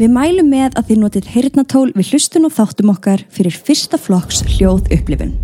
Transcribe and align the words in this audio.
Við 0.00 0.08
mælum 0.14 0.46
með 0.48 0.78
að 0.80 0.86
þið 0.88 1.00
notið 1.02 1.26
heyrnatól 1.28 1.88
við 1.92 2.10
hlustun 2.14 2.48
og 2.48 2.54
þáttum 2.56 2.92
okkar 2.94 3.20
fyrir 3.28 3.52
fyrsta 3.52 3.98
flokks 4.00 4.38
hljóð 4.48 4.86
upplifun. 4.96 5.34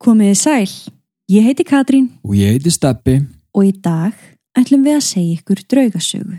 Komiði 0.00 0.34
sæl, 0.36 0.68
ég 1.32 1.48
heiti 1.48 1.64
Katrín 1.64 2.10
Og 2.20 2.36
ég 2.36 2.52
heiti 2.52 2.72
Steppi. 2.72 3.22
og 3.56 3.64
í 3.64 3.72
dag 3.72 4.12
ætlum 4.52 4.84
við 4.84 4.98
að 4.98 5.06
segja 5.08 5.38
ykkur 5.40 5.64
draugasögu. 5.64 6.36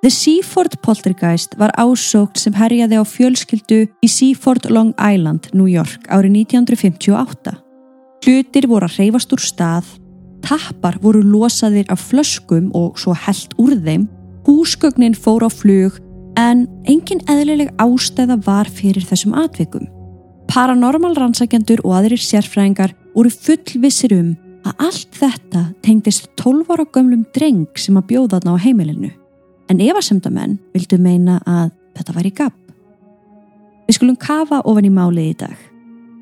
The 0.00 0.10
Seaford 0.10 0.80
Poltergeist 0.80 1.58
var 1.58 1.76
ásókt 1.76 2.38
sem 2.38 2.54
herjaði 2.54 2.96
á 2.96 3.04
fjölskyldu 3.04 3.84
í 4.00 4.08
Seaford 4.08 4.70
Long 4.70 4.94
Island, 4.96 5.52
New 5.52 5.68
York 5.68 6.08
árið 6.08 6.46
1958. 6.48 7.65
Hlutir 8.26 8.64
voru 8.66 8.88
að 8.88 8.96
reyfast 8.98 9.30
úr 9.36 9.38
stað, 9.38 9.86
tappar 10.42 10.96
voru 10.98 11.20
losaðir 11.22 11.86
af 11.94 12.00
flöskum 12.08 12.72
og 12.74 12.96
svo 12.98 13.12
held 13.14 13.52
úr 13.62 13.76
þeim, 13.78 14.08
húsgögnin 14.48 15.14
fór 15.14 15.44
á 15.46 15.50
flug 15.50 16.00
en 16.34 16.64
engin 16.90 17.22
eðlileg 17.30 17.70
ástæða 17.78 18.40
var 18.42 18.66
fyrir 18.66 19.06
þessum 19.06 19.36
atvikum. 19.38 19.86
Paranormal 20.50 21.14
rannsækjandur 21.14 21.84
og 21.86 21.94
aðrir 22.00 22.18
sérfræðingar 22.18 22.96
voru 23.14 23.30
fullvissir 23.30 24.16
um 24.18 24.34
að 24.66 24.84
allt 24.88 25.14
þetta 25.14 25.62
tengdist 25.86 26.26
12 26.42 26.74
ára 26.74 26.88
gömlum 26.90 27.22
dreng 27.30 27.78
sem 27.78 27.94
að 27.94 28.08
bjóða 28.10 28.40
þarna 28.40 28.58
á 28.58 28.64
heimilinu. 28.66 29.12
En 29.70 29.78
efasemdamenn 29.86 30.58
vildu 30.74 30.98
meina 30.98 31.38
að 31.46 31.70
þetta 31.94 32.18
var 32.18 32.26
í 32.26 32.34
gabb. 32.42 32.58
Við 33.86 34.00
skulum 34.00 34.18
kafa 34.18 34.64
ofan 34.66 34.90
í 34.90 34.90
málið 34.90 35.30
í 35.30 35.40
dag. 35.46 35.58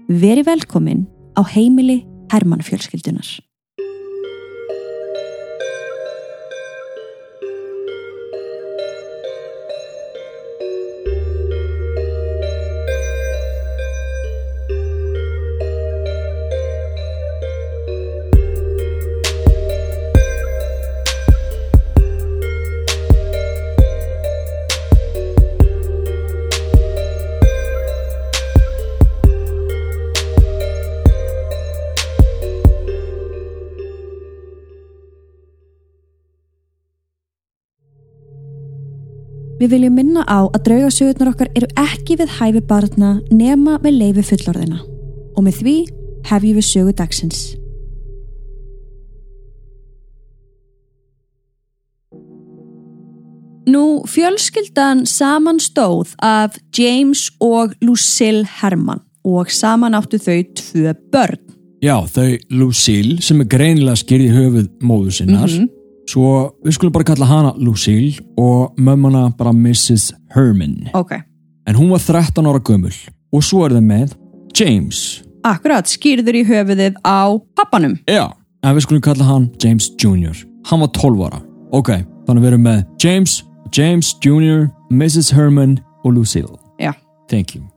Veri 0.05 0.45
velkomin 0.45 1.07
á 1.39 1.43
heimili 1.55 2.05
Hermann 2.33 2.63
fjölskyldunar. 2.63 3.27
Við 39.65 39.71
viljum 39.79 39.95
minna 39.97 40.21
á 40.29 40.45
að 40.45 40.59
draugasögurnar 40.67 41.31
okkar 41.31 41.49
eru 41.57 41.67
ekki 41.81 42.19
við 42.21 42.33
hæfi 42.37 42.61
barna 42.69 43.15
nema 43.33 43.79
með 43.81 43.95
leifi 43.97 44.25
fullorðina. 44.29 44.83
Og 45.41 45.47
með 45.47 45.61
því 45.63 45.77
hefjum 46.29 46.59
við 46.59 46.67
sögu 46.69 46.93
dagsins. 46.99 47.39
Nú, 53.73 54.05
fjölskyldan 54.05 55.07
saman 55.09 55.63
stóð 55.65 56.13
af 56.21 56.59
James 56.77 57.31
og 57.41 57.73
Lucille 57.81 58.45
Herman 58.59 59.01
og 59.25 59.49
saman 59.49 59.97
áttu 59.97 60.21
þau 60.21 60.43
tvö 60.61 60.93
börn. 61.09 61.41
Já, 61.81 62.05
þau 62.05 62.37
Lucille 62.53 63.17
sem 63.25 63.41
er 63.41 63.49
greinilega 63.49 63.97
skýrði 63.97 64.29
höfuð 64.37 64.69
móðu 64.85 65.17
sinnar. 65.23 65.57
Svo 66.11 66.55
við 66.65 66.77
skulum 66.77 66.93
bara 66.95 67.07
kalla 67.09 67.29
hana 67.29 67.53
Lucille 67.57 68.21
og 68.41 68.77
mömmuna 68.79 69.31
bara 69.39 69.53
Mrs. 69.53 70.13
Herman. 70.35 70.91
Ok. 70.95 71.13
En 71.67 71.77
hún 71.79 71.91
var 71.91 71.99
13 71.99 72.47
ára 72.47 72.61
gömul. 72.61 72.93
Og 73.33 73.43
svo 73.43 73.65
er 73.65 73.73
það 73.75 73.87
með 73.89 74.17
James. 74.55 75.23
Akkurat, 75.45 75.89
skýrður 75.89 76.39
í 76.41 76.45
höfuðið 76.49 77.01
á 77.05 77.37
pappanum. 77.57 77.99
Já, 78.09 78.31
en 78.65 78.77
við 78.77 78.87
skulum 78.87 79.05
kalla 79.05 79.27
hann 79.29 79.51
James 79.61 79.91
Jr. 80.01 80.45
Hann 80.71 80.85
var 80.85 80.93
12 80.97 81.27
ára. 81.27 81.43
Ok, 81.73 81.91
þannig 82.29 82.45
við 82.45 82.53
erum 82.53 82.67
með 82.69 82.85
James, 83.03 83.43
James 83.75 84.15
Jr., 84.25 84.69
Mrs. 84.93 85.33
Herman 85.35 85.79
og 86.05 86.17
Lucille. 86.17 86.57
Já. 86.81 86.93
Thank 87.29 87.57
you. 87.57 87.74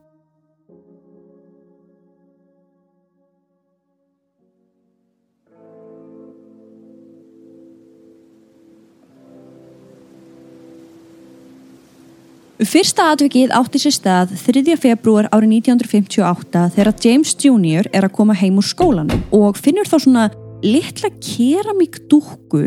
Fyrsta 12.58 13.12
atvikið 13.12 13.52
átti 13.54 13.78
sér 13.78 13.94
stað 13.94 14.32
3. 14.40 14.74
februar 14.82 15.28
árið 15.30 15.60
1958 15.60 16.62
þegar 16.74 16.88
James 17.04 17.34
Jr. 17.38 17.86
er 17.94 18.06
að 18.08 18.16
koma 18.16 18.34
heim 18.34 18.56
úr 18.58 18.66
skólanum 18.66 19.20
og 19.30 19.60
finnur 19.62 19.86
þá 19.86 19.94
svona 20.02 20.24
litla 20.66 21.12
keramíkdúkku 21.22 22.64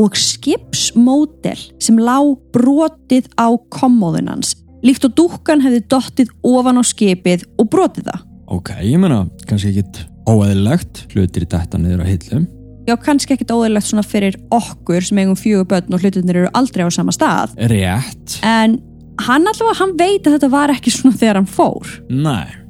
og 0.00 0.16
skipsmódel 0.16 1.60
sem 1.76 2.00
lá 2.00 2.16
brotið 2.56 3.28
á 3.36 3.52
kommóðunans 3.68 4.54
líkt 4.80 5.04
og 5.10 5.12
dúkkan 5.20 5.60
hefði 5.60 5.82
dottið 5.92 6.32
ofan 6.40 6.80
á 6.80 6.82
skipið 6.88 7.44
og 7.60 7.68
brotið 7.68 8.08
það. 8.08 8.24
Ok, 8.48 8.72
ég 8.80 8.96
meina, 9.00 9.26
kannski 9.44 9.74
ekkit 9.74 10.06
óeðilegt 10.24 11.04
hlutir 11.12 11.44
í 11.44 11.50
detta 11.52 11.80
niður 11.80 12.00
á 12.00 12.06
hillum. 12.08 12.48
Já, 12.88 12.96
kannski 13.00 13.36
ekkit 13.36 13.52
óðurlegt 13.52 13.88
svona 13.88 14.04
fyrir 14.04 14.40
okkur 14.52 15.04
sem 15.04 15.20
eigum 15.20 15.36
fjögur 15.36 15.68
börn 15.68 15.96
og 15.96 16.00
hlutinir 16.00 16.42
eru 16.42 16.50
aldrei 16.56 16.84
á 16.84 16.92
sama 16.92 17.12
stað 17.16 17.54
Rétt. 17.56 18.40
en 18.44 18.80
hann 19.22 19.46
allavega, 19.46 19.78
hann 19.80 19.96
veit 19.98 20.26
að 20.26 20.36
þetta 20.36 20.52
var 20.52 20.74
ekki 20.74 20.92
svona 20.94 21.18
þegar 21.20 21.40
hann 21.40 21.50
fór. 21.50 21.96
Nei. 22.10 22.60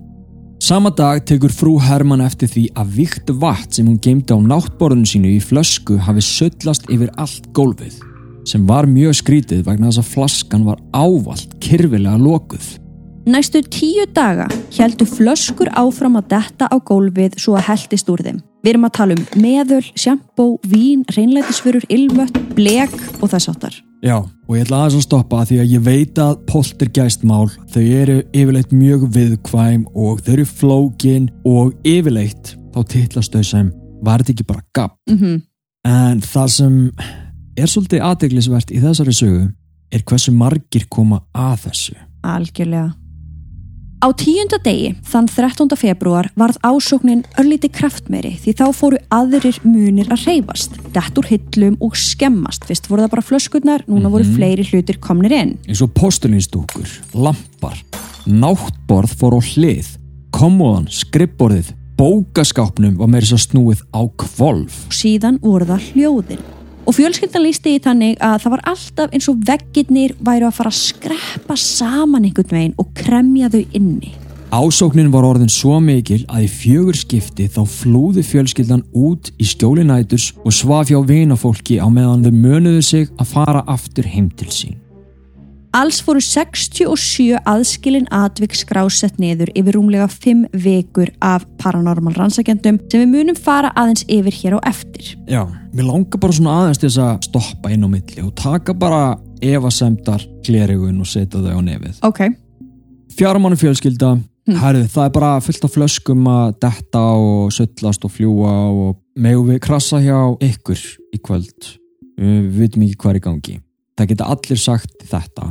Sama 0.65 0.88
dag 0.97 1.21
tekur 1.28 1.53
frú 1.53 1.75
Herman 1.82 2.22
eftir 2.25 2.49
því 2.49 2.65
að 2.81 2.93
vikt 2.99 3.31
vatn 3.43 3.72
sem 3.75 3.88
hún 3.88 4.00
geimdi 4.00 4.32
á 4.32 4.38
náttborðinu 4.41 5.10
sínu 5.10 5.32
í 5.34 5.43
flösku 5.44 5.99
hafi 6.00 6.25
söllast 6.25 6.88
yfir 6.88 7.10
allt 7.21 7.50
gólfið 7.56 7.99
sem 8.49 8.65
var 8.69 8.88
mjög 8.88 9.19
skrítið 9.19 9.65
vegna 9.66 9.91
þess 9.91 10.03
að 10.03 10.10
flaskan 10.15 10.65
var 10.69 10.81
ávalt 10.93 11.53
kyrfilega 11.65 12.16
lokuð. 12.21 12.65
Næstu 13.25 13.62
tíu 13.72 14.05
daga 14.12 14.50
heldur 14.76 15.09
flöskur 15.09 15.71
áfram 15.72 16.19
að 16.21 16.28
detta 16.34 16.69
á 16.69 16.76
gólfið 16.76 17.38
svo 17.41 17.56
að 17.56 17.71
heldist 17.71 18.11
úr 18.12 18.25
þeim. 18.25 18.43
Við 18.65 18.72
erum 18.75 18.84
að 18.88 18.97
tala 18.99 19.16
um 19.16 19.25
meðöl, 19.41 19.84
sjampó, 19.97 20.47
vín, 20.69 21.05
reynlætisfurur, 21.16 21.84
ilmött, 21.93 22.37
blek 22.56 22.93
og 23.21 23.32
þess 23.32 23.53
áttar. 23.53 23.81
Já, 24.04 24.19
og 24.20 24.53
ég 24.53 24.66
ætla 24.66 24.82
aðeins 24.82 24.98
að 24.98 25.06
stoppa 25.06 25.44
því 25.48 25.59
að 25.62 25.70
ég 25.72 25.84
veit 25.87 26.19
að 26.20 26.34
poltergeistmál, 26.50 27.47
þau 27.72 27.81
eru 27.82 28.19
yfirleitt 28.37 28.75
mjög 28.76 29.06
viðkvæm 29.15 29.87
og 29.97 30.20
þau 30.26 30.32
eru 30.34 30.44
flókin 30.50 31.31
og 31.48 31.72
yfirleitt 31.88 32.53
þá 32.75 32.81
titlast 32.93 33.32
þau 33.32 33.47
sem 33.48 33.70
var 34.04 34.20
þetta 34.20 34.34
ekki 34.37 34.48
bara 34.53 34.64
gabb. 34.76 34.97
Mm 35.09 35.43
En 35.84 36.20
það 36.25 36.48
sem 36.48 36.76
er 37.60 37.69
svolítið 37.69 38.04
aðteglisvert 38.06 38.70
í 38.72 38.78
þessari 38.81 39.12
sögu 39.12 39.43
er 39.93 40.03
hversu 40.09 40.32
margir 40.32 40.87
koma 40.88 41.20
að 41.37 41.66
þessu. 41.66 41.97
Algjörlega. 42.25 42.94
Á 44.04 44.12
tíunda 44.12 44.59
degi, 44.60 44.91
þann 45.09 45.31
13. 45.32 45.70
februar, 45.81 46.26
varð 46.37 46.59
ásóknin 46.60 47.22
örlíti 47.41 47.70
kraftmeri 47.72 48.34
því 48.37 48.53
þá 48.59 48.65
fóru 48.76 48.98
aðrir 49.09 49.56
munir 49.65 50.10
að 50.12 50.26
reyfast, 50.28 50.75
dett 50.92 51.16
úr 51.16 51.31
hillum 51.31 51.78
og 51.81 51.97
skemmast. 51.97 52.66
Fyrst 52.69 52.91
voru 52.91 53.06
það 53.06 53.14
bara 53.14 53.25
flöskurnar, 53.25 53.84
núna 53.88 54.10
voru 54.12 54.26
fleiri 54.28 54.66
hlutir 54.69 54.98
komnir 55.00 55.32
inn. 55.32 55.54
eins 55.64 55.81
og 55.81 55.94
postulinstúkur, 55.97 56.91
lampar, 57.16 57.78
náttborð 58.28 59.14
fór 59.22 59.38
á 59.38 59.41
hlið, 59.41 59.94
kommóðan, 60.37 60.91
skrippborðið, 60.93 61.72
bókaskápnum 61.97 62.98
var 63.00 63.09
meiri 63.09 63.31
svo 63.31 63.40
snúið 63.40 63.87
á 63.88 64.05
kvolf. 64.05 64.84
síðan 64.93 65.40
voru 65.40 65.64
það 65.73 65.88
hljóðin. 65.94 66.44
Og 66.84 66.92
fjölskyldan 66.98 67.46
lísti 67.46 67.78
í 67.78 67.81
þannig 67.81 68.19
að 68.20 68.42
það 68.42 68.52
var 68.54 68.62
alltaf 68.75 69.14
eins 69.16 69.28
og 69.32 69.40
veggirnir 69.48 70.12
væru 70.20 70.50
að 70.50 70.58
fara 70.58 70.72
að 70.72 70.82
skreppa 70.82 71.56
saman 71.56 72.28
einhvern 72.28 72.52
veginn 72.52 72.76
og 72.76 72.92
kremja 72.98 73.48
þau 73.52 73.62
inni. 73.72 74.12
Ásóknin 74.54 75.08
var 75.10 75.25
orðin 75.26 75.50
svo 75.50 75.81
mikil 75.82 76.20
að 76.28 76.44
í 76.44 76.50
fjögur 76.52 76.98
skipti 77.00 77.48
þá 77.50 77.64
flúði 77.66 78.22
fjölskyldan 78.22 78.84
út 78.92 79.32
í 79.40 79.48
skjóli 79.48 79.82
næturs 79.88 80.28
og 80.44 80.54
svaf 80.54 80.92
hjá 80.92 81.00
vinafólki 81.08 81.81
á 81.82 81.88
meðan 81.90 82.22
þau 82.28 82.34
mönuðu 82.36 82.84
sig 82.84 83.10
að 83.19 83.32
fara 83.32 83.64
aftur 83.66 84.06
heim 84.06 84.30
til 84.37 84.52
sín. 84.52 84.83
Alls 85.75 85.97
fóru 86.06 86.21
67 86.23 87.41
aðskilin 87.50 88.05
atvik 88.15 88.53
skrásett 88.55 89.17
niður 89.19 89.50
yfir 89.59 89.75
rúmlega 89.75 90.06
5 90.06 90.44
vikur 90.62 91.11
af 91.19 91.49
paranormal 91.59 92.15
rannsakendum 92.15 92.79
sem 92.93 93.03
við 93.03 93.11
munum 93.11 93.38
fara 93.38 93.73
aðeins 93.75 94.05
yfir 94.06 94.37
hér 94.38 94.56
á 94.59 94.71
eftir. 94.71 95.17
Já, 95.26 95.43
mér 95.75 95.88
langar 95.88 96.23
bara 96.23 96.37
svona 96.37 96.61
aðeins 96.61 96.79
til 96.79 96.93
þess 96.93 97.03
að 97.03 97.26
stoppa 97.26 97.73
inn 97.75 97.82
á 97.82 97.88
milli 97.91 98.23
og 98.23 98.31
taka 98.38 98.76
bara 98.79 99.17
efasemdar 99.43 100.23
glerugun 100.47 101.03
og 101.03 101.11
setja 101.11 101.43
þau 101.43 101.59
á 101.59 101.62
nefið. 101.67 101.99
Ok. 102.06 102.23
Fjármánu 103.19 103.59
fjölskylda, 103.59 104.15
Hm. 104.44 104.59
Herðu, 104.61 104.88
það 104.93 105.06
er 105.06 105.12
bara 105.15 105.29
fullt 105.41 105.62
af 105.65 105.73
flöskum 105.73 106.26
að 106.29 106.56
detta 106.61 107.00
og 107.17 107.53
sullast 107.56 108.03
og 108.05 108.12
fljúa 108.12 108.50
og 108.69 108.99
megum 109.17 109.49
við 109.49 109.62
krassa 109.65 110.03
hjá 110.05 110.19
ykkur 110.37 110.82
í 111.17 111.21
kvöld 111.25 111.71
við 112.21 112.50
vitum 112.59 112.85
ekki 112.85 112.99
hvað 113.00 113.15
er 113.15 113.21
í 113.23 113.25
gangi 113.25 113.55
það 113.97 114.11
geta 114.11 114.26
allir 114.35 114.61
sagt 114.61 115.06
þetta 115.09 115.49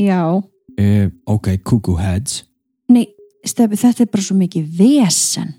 Já. 0.00 0.22
uh, 0.36 1.06
ok, 1.26 1.56
cuckoo 1.64 1.96
heads 2.00 2.44
Nei, 2.90 3.06
Stefi, 3.46 3.76
þetta 3.78 4.02
er 4.06 4.10
bara 4.10 4.22
svo 4.26 4.34
mikið 4.36 4.64
vesen. 4.78 5.54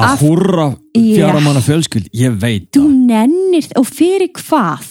að 0.00 0.12
Af- 0.14 0.22
húrra 0.24 0.68
Já. 0.96 1.16
fjara 1.16 1.40
manna 1.44 1.60
fjölskyld 1.62 2.08
ég 2.16 2.38
veit 2.40 2.70
Þú 2.74 2.84
það, 2.86 2.94
nennir, 3.10 3.66
og 3.76 3.86
fyrir 3.86 4.30
hvað? 4.38 4.86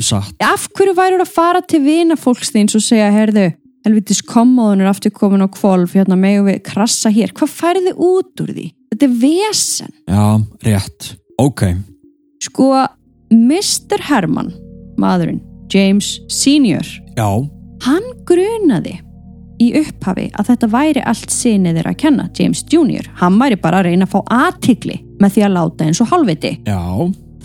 satt 0.00 0.34
Af 0.44 0.68
hverju 0.76 0.94
værið 0.98 1.22
að 1.24 1.32
fara 1.32 1.62
til 1.64 1.80
vina 1.86 2.16
fólks 2.20 2.50
þíns 2.52 2.74
og 2.76 2.82
segja, 2.84 3.08
herðu, 3.14 3.46
helvitis 3.86 4.20
kommóðun 4.22 4.82
er 4.84 4.90
aftur 4.90 5.10
komin 5.14 5.40
á 5.40 5.48
kvolf, 5.48 5.94
hérna 5.96 6.18
megum 6.20 6.46
við 6.50 6.60
krassa 6.66 7.08
hér. 7.14 7.32
Hvað 7.32 7.52
færið 7.54 7.86
þið 7.88 8.00
út 8.04 8.42
úr 8.44 8.50
því? 8.52 8.66
Þetta 8.92 9.06
er 9.06 9.14
vesen. 9.22 9.92
já, 10.08 10.26
rétt, 10.66 11.16
ok 11.38 11.62
Sko, 12.44 12.68
Mr. 13.32 13.98
Herman, 14.10 14.52
maðurinn, 15.00 15.40
James 15.72 16.20
Senior, 16.28 16.84
já, 17.16 17.26
hann 17.84 18.06
grunaði 18.28 18.96
í 19.62 19.70
upphafi 19.80 20.26
að 20.36 20.50
þetta 20.50 20.68
væri 20.72 21.02
allt 21.08 21.30
sinni 21.32 21.72
þeirra 21.72 21.94
að 21.94 22.00
kenna, 22.02 22.26
James 22.36 22.64
Jr. 22.68 23.06
Hann 23.20 23.38
væri 23.40 23.56
bara 23.60 23.80
að 23.80 23.88
reyna 23.90 24.04
að 24.08 24.12
fá 24.16 24.20
aðtikli 24.36 24.98
með 25.20 25.32
því 25.36 25.44
að 25.46 25.54
láta 25.56 25.86
eins 25.86 26.00
og 26.04 26.10
halvviti. 26.12 26.52
já 26.66 26.82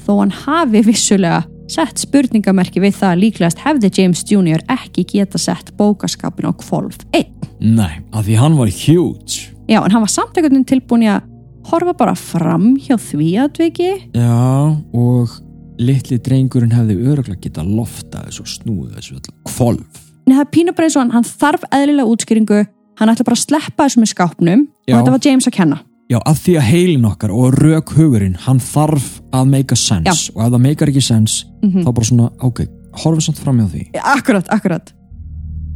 Þó 0.01 0.13
hann 0.19 0.31
hafi 0.33 0.81
vissulega 0.83 1.43
sett 1.71 2.01
spurningamerki 2.03 2.81
við 2.83 2.97
það 2.97 3.13
að 3.13 3.21
líklegast 3.21 3.61
hefði 3.63 3.91
James 3.95 4.23
Jr. 4.27 4.63
ekki 4.73 5.05
geta 5.07 5.39
sett 5.39 5.71
bókaskapin 5.79 6.49
á 6.49 6.53
kvolf 6.59 6.97
einn. 7.15 7.31
nei, 7.61 8.01
að 8.11 8.27
því 8.27 8.35
hann 8.41 8.57
var 8.59 8.67
huge 8.67 9.47
Já, 9.69 9.79
en 9.85 9.91
hann 9.93 10.01
var 10.03 10.11
samt 10.11 10.35
einhvern 10.35 10.57
veginn 10.57 10.67
tilbúin 10.67 11.05
í 11.05 11.11
að 11.13 11.21
horfa 11.71 11.93
bara 11.95 12.15
fram 12.17 12.73
hjá 12.81 12.97
því 12.99 13.29
atviki. 13.45 13.91
já, 14.11 14.75
og 14.91 15.29
litli 15.79 16.17
drengurinn 16.19 16.73
hefði 16.75 16.97
öruglega 17.07 17.39
geta 17.45 17.63
loftað 17.63 18.27
þessu 18.27 18.43
og 18.43 18.51
snúið 18.51 18.95
þessu 18.97 19.21
kvolf 19.47 20.01
Nei, 20.31 20.37
það 20.37 20.45
er 20.45 20.51
pínu 20.55 20.73
bara 20.77 20.87
eins 20.87 20.95
og 20.95 21.01
hann, 21.03 21.09
hann 21.11 21.25
þarf 21.27 21.63
eðlilega 21.75 22.07
útskýringu, 22.07 22.59
hann 23.01 23.09
ætla 23.11 23.25
bara 23.27 23.35
að 23.35 23.41
sleppa 23.41 23.83
þessu 23.83 23.99
með 23.99 24.11
skápnum 24.13 24.61
Já. 24.87 24.93
og 24.93 25.01
þetta 25.01 25.15
var 25.17 25.25
James 25.25 25.47
að 25.49 25.55
kenna. 25.57 25.79
Já, 26.11 26.17
að 26.27 26.39
því 26.45 26.53
að 26.59 26.65
heilin 26.69 27.07
okkar 27.07 27.33
og 27.35 27.57
rauk 27.59 27.91
hugurinn, 27.97 28.37
hann 28.45 28.61
þarf 28.63 29.09
að 29.35 29.51
make 29.51 29.75
a 29.75 29.79
sense 29.79 30.07
Já. 30.29 30.31
og 30.37 30.45
ef 30.45 30.53
það 30.53 30.63
meikar 30.69 30.91
ekki 30.93 31.03
sense, 31.03 31.45
Mm 31.61 31.83
þá 31.83 31.91
bara 31.91 32.07
svona, 32.07 32.29
ok, 32.47 32.63
horfum 33.03 33.21
samt 33.27 33.43
fram 33.43 33.59
hjá 33.59 33.67
því. 33.75 33.83
Akkurat, 34.15 34.47
akkurat. 34.55 34.93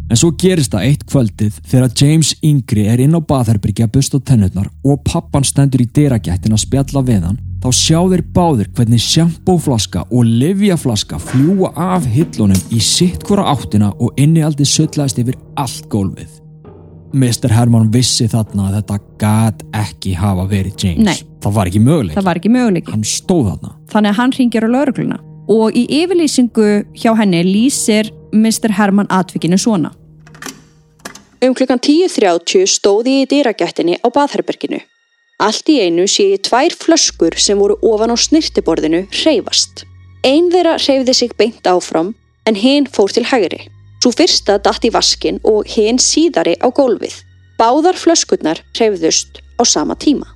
En 0.10 0.20
svo 0.22 0.32
gerist 0.40 0.72
það 0.72 0.88
eitt 0.88 1.04
kvöldið 1.10 1.60
þegar 1.66 1.94
James 2.00 2.32
Yngri 2.46 2.88
er 2.88 3.04
inn 3.04 3.18
á 3.18 3.20
baðherbyrgi 3.20 3.84
að 3.84 3.94
busta 3.98 4.20
tennurnar 4.22 4.70
og 4.86 5.04
pappan 5.04 5.44
stendur 5.44 5.84
í 5.84 5.88
dyragættin 5.92 6.56
að 6.56 6.64
spjalla 6.64 7.04
við 7.04 7.26
hann, 7.28 7.40
þá 7.66 7.74
sjá 7.74 8.00
þeir 8.12 8.22
báðir 8.36 8.68
hvernig 8.78 9.02
sjampóflaska 9.02 10.04
og 10.14 10.28
livjaflaska 10.28 11.18
fljúa 11.18 11.72
af 11.74 12.06
hillunum 12.14 12.60
í 12.70 12.82
sitt 12.84 13.26
hvora 13.26 13.48
áttina 13.56 13.90
og 13.98 14.20
innihaldi 14.22 14.68
sullaðist 14.70 15.22
yfir 15.24 15.40
allt 15.58 15.88
gólfið. 15.90 16.36
Mr. 17.16 17.50
Herman 17.56 17.90
vissi 17.94 18.28
þarna 18.30 18.68
að 18.68 18.78
þetta 18.78 19.00
gat 19.22 19.66
ekki 19.82 20.14
hafa 20.20 20.46
verið 20.52 20.78
James. 20.84 21.06
Nei. 21.08 21.18
Það 21.42 21.58
var 21.58 21.72
ekki 21.72 21.82
möguleik. 21.82 22.16
Það 22.20 22.30
var 22.30 22.42
ekki 22.42 22.54
möguleiki. 22.54 22.94
Hann 22.94 23.06
stóð 23.10 23.44
þarna. 23.50 23.76
Þannig 23.94 24.14
að 24.14 24.20
hann 24.20 24.38
ringir 24.38 24.66
á 24.66 24.70
laurugluna. 24.76 25.22
Og 25.56 25.78
í 25.78 25.86
yfirlýsingu 26.04 26.72
hjá 27.02 27.12
henni 27.18 27.44
lýsir 27.48 28.12
Mr. 28.36 28.76
Herman 28.78 29.10
atvikinu 29.10 29.58
svona. 29.58 29.96
Um 31.42 31.54
klukkan 31.58 31.82
10.30 31.82 32.70
stóði 32.70 33.22
ég 33.22 33.26
í 33.26 33.32
dýragættinni 33.34 33.98
á 34.02 34.08
baðherberginu. 34.14 34.86
Allt 35.44 35.68
í 35.68 35.82
einu 35.84 36.06
sé 36.08 36.30
ég 36.32 36.44
tvær 36.48 36.72
flöskur 36.80 37.36
sem 37.36 37.60
voru 37.60 37.76
ofan 37.84 38.14
á 38.14 38.16
snirtiborðinu 38.16 39.02
hreyfast. 39.12 39.84
Ein 40.24 40.48
þeirra 40.54 40.78
hreyfði 40.80 41.14
sig 41.14 41.34
beint 41.36 41.68
áfram 41.68 42.14
en 42.48 42.56
hinn 42.56 42.88
fór 42.88 43.12
til 43.12 43.26
hægri. 43.28 43.66
Svo 44.00 44.14
fyrsta 44.16 44.56
datt 44.64 44.86
í 44.88 44.94
vaskin 44.96 45.42
og 45.44 45.68
hinn 45.68 46.00
síðari 46.00 46.56
á 46.64 46.72
gólfið. 46.72 47.18
Báðar 47.60 48.00
flöskurnar 48.00 48.62
hreyfðust 48.78 49.42
á 49.60 49.64
sama 49.68 49.98
tíma. 50.00 50.30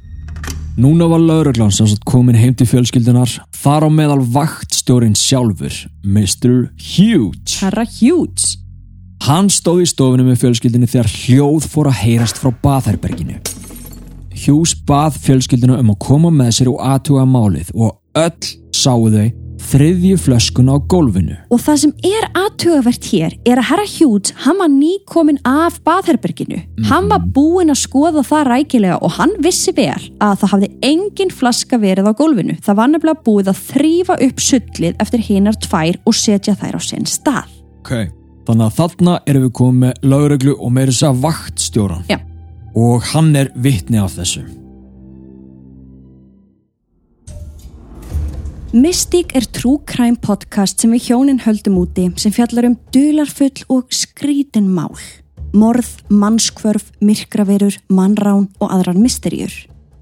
Núna 0.80 1.08
var 1.12 1.24
lauruglan 1.24 1.72
sem 1.72 1.88
sagt 1.88 2.04
komin 2.08 2.38
heim 2.40 2.56
til 2.56 2.68
fjölskyldunar 2.68 3.38
þar 3.56 3.88
á 3.88 3.90
meðal 3.92 4.22
vaktstjórin 4.36 5.16
sjálfur, 5.16 5.76
Mr. 6.04 6.72
Huge. 6.76 7.60
Herra 7.60 7.88
Hughes. 7.88 8.58
Hann 9.28 9.52
stóð 9.52 9.84
í 9.84 9.90
stofinu 9.92 10.28
með 10.28 10.44
fjölskyldinu 10.44 10.88
þegar 10.88 11.12
hljóð 11.12 11.72
fór 11.72 11.92
að 11.92 12.00
heyrast 12.04 12.40
frá 12.40 12.52
baðherberginu. 12.64 13.40
Hughes 14.46 14.76
bað 14.88 15.20
fjölskyldinu 15.26 15.78
um 15.80 15.94
að 15.94 16.02
koma 16.06 16.32
með 16.34 16.56
sér 16.60 16.72
og 16.72 16.82
aðtuga 16.86 17.28
málið 17.30 17.72
og 17.76 17.96
öll 18.20 18.56
sáu 18.76 19.10
þau 19.14 19.28
þriðju 19.60 20.18
flöskuna 20.24 20.76
á 20.76 20.78
gólfinu. 20.90 21.36
Og 21.52 21.62
það 21.62 21.80
sem 21.84 21.94
er 22.08 22.28
aðtugavert 22.38 23.08
hér 23.12 23.36
er 23.48 23.60
að 23.62 23.68
herra 23.70 23.86
Hughes, 23.92 24.34
hann 24.46 24.60
var 24.62 24.72
nýkomin 24.72 25.42
af 25.48 25.80
baðherberginu. 25.88 26.62
Hann 26.90 27.10
var 27.12 27.26
búinn 27.36 27.74
að 27.74 27.82
skoða 27.84 28.24
það 28.28 28.48
rækilega 28.54 29.00
og 29.04 29.18
hann 29.18 29.36
vissi 29.44 29.74
vel 29.76 30.00
að 30.24 30.38
það 30.44 30.54
hafði 30.54 30.72
engin 30.92 31.34
flaska 31.34 31.82
verið 31.82 32.10
á 32.10 32.14
gólfinu. 32.22 32.56
Það 32.64 32.80
var 32.80 32.94
nefnilega 32.94 33.26
búið 33.28 33.52
að 33.52 33.62
þrýfa 33.74 34.20
upp 34.30 34.46
sullið 34.48 35.04
eftir 35.04 35.28
hinar 35.28 35.60
tvær 35.68 36.00
og 36.06 36.18
setja 36.18 36.56
þær 36.56 36.80
á 36.80 36.82
sinn 36.84 37.10
stað. 37.10 37.52
Ok. 37.84 37.94
Þannig 38.50 38.66
að 38.66 38.78
þarna 38.80 39.20
erum 39.30 39.46
við 39.46 39.54
komið 39.60 39.84
með 39.84 40.10
lauruglu 40.10 40.58
og 40.58 40.74
meira 40.74 40.94
þess 40.96 41.06
að 41.12 41.24
vaktstjóran. 41.28 42.08
Já. 42.10 42.18
Og 42.76 43.02
hann 43.14 43.36
er 43.36 43.50
vitni 43.56 43.98
af 43.98 44.14
þessu. 44.18 44.44
Mystic 48.70 49.32
er 49.34 49.48
crime 49.86 50.16
podcast 50.22 50.80
sem 50.80 50.92
við 50.92 51.10
hjónin 51.10 51.40
höldum 51.42 51.80
úti 51.82 52.12
sem 52.22 52.32
fjallar 52.32 52.68
um 52.68 52.78
dularfull 52.94 53.64
og 53.68 53.90
skrítin 53.90 54.70
mál. 54.70 54.94
Morð, 55.54 55.90
mannskvörf, 56.10 56.92
myrkraverur, 57.02 57.74
mannrán 57.90 58.46
og 58.60 58.70
aðrar 58.70 58.94
misterjur. 58.94 59.50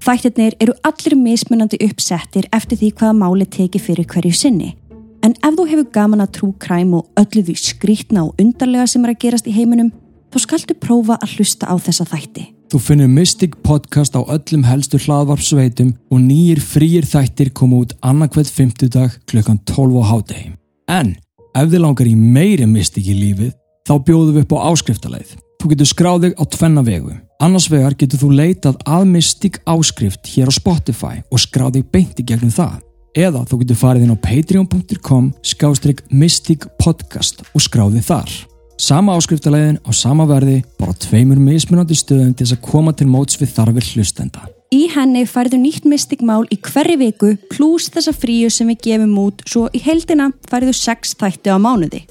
Þættirnir 0.04 0.58
eru 0.60 0.74
allir 0.84 1.16
mismunandi 1.16 1.80
uppsettir 1.80 2.44
eftir 2.52 2.76
því 2.76 2.92
hvaða 2.92 3.16
máli 3.16 3.46
teki 3.48 3.80
fyrir 3.80 4.04
hverju 4.04 4.34
sinni. 4.36 4.76
En 5.24 5.32
ef 5.32 5.56
þú 5.56 5.66
hefur 5.70 5.88
gaman 5.90 6.20
að 6.20 6.52
crime 6.60 7.00
og 7.00 7.08
öllu 7.16 7.42
því 7.42 7.56
skrítna 7.56 8.26
og 8.26 8.34
undarlega 8.38 8.86
sem 8.86 9.04
er 9.04 9.14
að 9.14 9.20
gerast 9.24 9.48
í 9.48 9.56
heiminum, 9.56 9.90
þá 10.30 10.38
skaltu 10.44 10.74
prófa 10.74 11.16
að 11.22 11.38
hlusta 11.38 11.66
á 11.66 11.74
þessa 11.80 12.04
þætti. 12.04 12.57
Þú 12.68 12.78
finnur 12.84 13.08
Mystic 13.08 13.54
podcast 13.64 14.12
á 14.12 14.20
öllum 14.28 14.66
helstu 14.68 14.98
hlaðvarpsveitum 15.00 15.94
og 16.12 16.18
nýjir 16.20 16.58
frýjir 16.60 17.06
þættir 17.08 17.48
koma 17.56 17.78
út 17.80 17.94
annarkvæð 18.04 18.50
50 18.52 18.90
dag 18.92 19.14
klukkan 19.24 19.56
12 19.64 19.96
á 19.96 20.04
hádegi. 20.04 20.50
En 20.84 21.14
ef 21.56 21.70
þið 21.72 21.80
langar 21.80 22.10
í 22.10 22.12
meiri 22.12 22.66
Mystic 22.68 23.08
í 23.08 23.14
lífið, 23.16 23.54
þá 23.88 23.94
bjóðum 24.04 24.36
við 24.36 24.44
upp 24.44 24.52
á 24.52 24.68
áskriftarleið. 24.68 25.32
Þú 25.58 25.70
getur 25.72 25.90
skráðið 25.94 26.36
á 26.36 26.44
tvenna 26.44 26.84
vegu. 26.84 27.16
Annars 27.40 27.70
vegar 27.72 27.96
getur 27.96 28.20
þú 28.20 28.30
leitað 28.36 28.76
að 28.84 29.08
Mystic 29.14 29.62
áskrift 29.64 30.28
hér 30.34 30.52
á 30.52 30.58
Spotify 30.58 31.24
og 31.32 31.40
skráðið 31.40 31.88
beint 31.88 32.20
í 32.20 32.26
gegnum 32.28 32.52
það. 32.52 32.84
Eða 33.16 33.46
þú 33.48 33.62
getur 33.64 33.80
farið 33.80 34.04
inn 34.04 34.12
á 34.12 34.24
patreon.com 34.28 35.32
skástrygg 35.40 36.04
Mystic 36.12 36.68
podcast 36.76 37.40
og 37.48 37.64
skráðið 37.64 38.04
þar. 38.12 38.38
Sama 38.78 39.16
áskriftalegin 39.18 39.80
á 39.82 39.90
sama 39.90 40.22
verði, 40.30 40.60
bara 40.78 40.94
tveimur 40.94 41.40
mismunandi 41.42 41.96
stöðum 41.98 42.30
til 42.30 42.46
þess 42.46 42.54
að 42.54 42.66
koma 42.68 42.92
til 42.94 43.08
móts 43.10 43.34
við 43.40 43.50
þarfir 43.56 43.86
hlustenda. 43.96 44.44
Í 44.70 44.84
henni 44.92 45.24
færðu 45.26 45.58
nýtt 45.58 45.88
mystikmál 45.88 46.44
í 46.54 46.60
hverri 46.62 46.94
viku 47.00 47.32
pluss 47.50 47.88
þessa 47.90 48.14
fríu 48.14 48.50
sem 48.54 48.70
við 48.70 48.84
gefum 48.84 49.16
út 49.18 49.42
svo 49.50 49.64
í 49.74 49.80
heldina 49.82 50.28
færðu 50.46 50.76
sex 50.78 51.16
þætti 51.18 51.50
á 51.50 51.58
mánuði. 51.58 52.04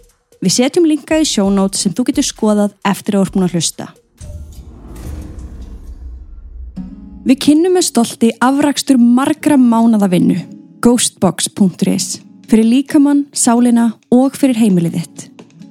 Við 0.44 0.56
setjum 0.58 0.90
linka 0.90 1.22
í 1.22 1.30
sjónót 1.30 1.80
sem 1.80 1.96
þú 1.96 2.10
getur 2.10 2.28
skoðað 2.28 2.76
eftir 2.92 3.16
að 3.16 3.24
orkun 3.24 3.48
að 3.48 3.56
hlusta. 3.56 3.88
Við 7.28 7.42
kynnum 7.48 7.80
með 7.80 7.88
stolti 7.94 8.34
afrakstur 8.44 9.00
margra 9.00 9.56
mánada 9.56 10.12
vinnu, 10.12 10.36
ghostbox.is, 10.84 12.20
fyrir 12.52 12.72
líkamann, 12.76 13.26
sálina 13.32 13.94
og 14.12 14.36
fyrir 14.36 14.60
heimilið 14.60 15.00
þitt. 15.00 15.28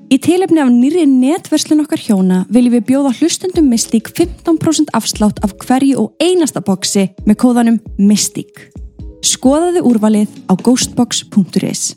Í 0.07 0.21
tilefni 0.23 0.61
af 0.63 0.69
nýri 0.71 1.03
netverslun 1.11 1.83
okkar 1.83 1.99
hjóna 1.99 2.45
viljum 2.53 2.77
við 2.77 2.85
bjóða 2.93 3.11
hlustendum 3.19 3.67
Mystík 3.73 4.13
15% 4.15 4.93
afslátt 4.95 5.41
af 5.43 5.57
hverju 5.65 5.99
og 5.99 6.23
einasta 6.23 6.63
boksi 6.63 7.09
með 7.27 7.41
kóðanum 7.43 7.81
Mystík. 7.99 8.69
Skoðaðu 9.27 9.83
úrvalið 9.91 10.31
á 10.47 10.55
ghostbox.is. 10.55 11.97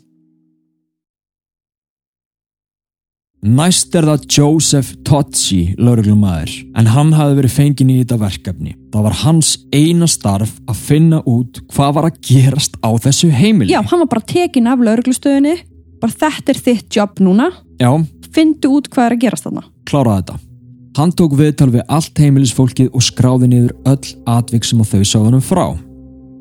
Næst 3.45 3.93
er 3.95 4.09
það 4.09 4.25
Joseph 4.25 4.89
Totsi, 5.07 5.75
lauruglumæður, 5.79 6.57
en 6.81 6.89
hann 6.91 7.13
hafði 7.15 7.37
verið 7.37 7.53
fengin 7.55 7.93
í 7.93 8.01
þetta 8.01 8.17
verkefni. 8.25 8.73
Það 8.91 9.05
var 9.05 9.19
hans 9.21 9.53
eina 9.71 10.09
starf 10.09 10.57
að 10.65 10.81
finna 10.89 11.21
út 11.29 11.61
hvað 11.71 11.93
var 11.95 12.09
að 12.09 12.17
gerast 12.25 12.75
á 12.81 12.89
þessu 13.05 13.29
heimili. 13.31 13.71
Já, 13.71 13.79
hann 13.85 14.01
var 14.01 14.09
bara 14.17 14.27
tekin 14.33 14.67
af 14.67 14.81
lauruglustöðinni, 14.83 15.55
bara 16.01 16.19
þetta 16.23 16.53
er 16.53 16.61
þitt 16.67 16.99
jobb 16.99 17.19
núna, 17.23 17.49
Já, 17.79 17.91
fyndu 18.35 18.75
út 18.77 18.89
hvað 18.89 19.05
er 19.05 19.17
að 19.17 19.25
gerast 19.25 19.47
þarna. 19.47 19.63
klára 19.85 20.19
þetta. 20.19 20.39
Hann 20.97 21.11
tók 21.11 21.35
viðtal 21.37 21.69
við 21.71 21.83
allt 21.87 22.17
heimilisfólkið 22.19 22.89
og 22.93 23.03
skráði 23.05 23.47
niður 23.47 23.75
öll 23.85 24.15
atvik 24.27 24.65
sem 24.65 24.81
þau 24.83 25.03
sáðunum 25.05 25.43
frá. 25.43 25.77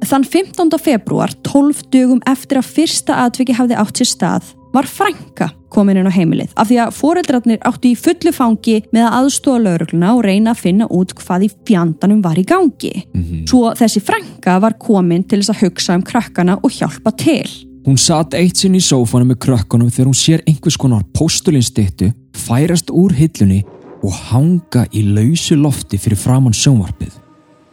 Þann 0.08 0.24
15. 0.24 0.78
februar, 0.78 1.32
12 1.42 1.82
dögum 1.90 2.20
eftir 2.26 2.60
að 2.60 2.70
fyrsta 2.70 3.18
atviki 3.26 3.56
hafði 3.58 3.76
átt 3.78 3.98
sér 3.98 4.08
stað, 4.08 4.54
var 4.72 4.86
frænka 4.86 5.48
komin 5.72 5.98
inn 6.00 6.08
á 6.08 6.12
heimilið 6.12 6.52
af 6.60 6.68
því 6.68 6.78
að 6.82 6.96
foreldrarnir 6.96 7.60
áttu 7.66 7.90
í 7.90 7.98
fullu 7.98 8.32
fangi 8.36 8.78
með 8.94 9.06
að 9.06 9.16
aðstóða 9.18 9.62
laurugluna 9.64 10.12
og 10.16 10.24
reyna 10.26 10.52
að 10.54 10.62
finna 10.64 10.88
út 10.92 11.14
hvað 11.18 11.46
í 11.46 11.50
fjandanum 11.68 12.20
var 12.24 12.38
í 12.40 12.44
gangi. 12.48 12.92
Mm 13.14 13.22
-hmm. 13.22 13.46
Svo 13.48 13.72
þessi 13.74 14.00
frænka 14.04 14.58
var 14.60 14.78
komin 14.78 15.24
til 15.24 15.40
þess 15.40 15.54
að 15.54 15.62
hugsa 15.64 15.94
um 15.94 16.02
krakkana 16.02 16.58
og 16.62 16.70
hjálpa 16.70 17.10
til. 17.16 17.67
Hún 17.86 17.98
satt 18.00 18.34
eitt 18.36 18.58
sinn 18.58 18.76
í 18.76 18.82
sófanum 18.82 19.30
með 19.32 19.40
krakkanum 19.46 19.90
þegar 19.92 20.10
hún 20.10 20.18
sér 20.18 20.42
einhvers 20.48 20.76
konar 20.80 21.06
postulinstittu 21.16 22.10
færast 22.36 22.90
úr 22.90 23.14
hillunni 23.16 23.62
og 24.02 24.14
hanga 24.30 24.84
í 24.94 25.04
lausu 25.06 25.56
lofti 25.58 25.98
fyrir 26.00 26.20
framann 26.20 26.56
sjónvarpið. 26.56 27.14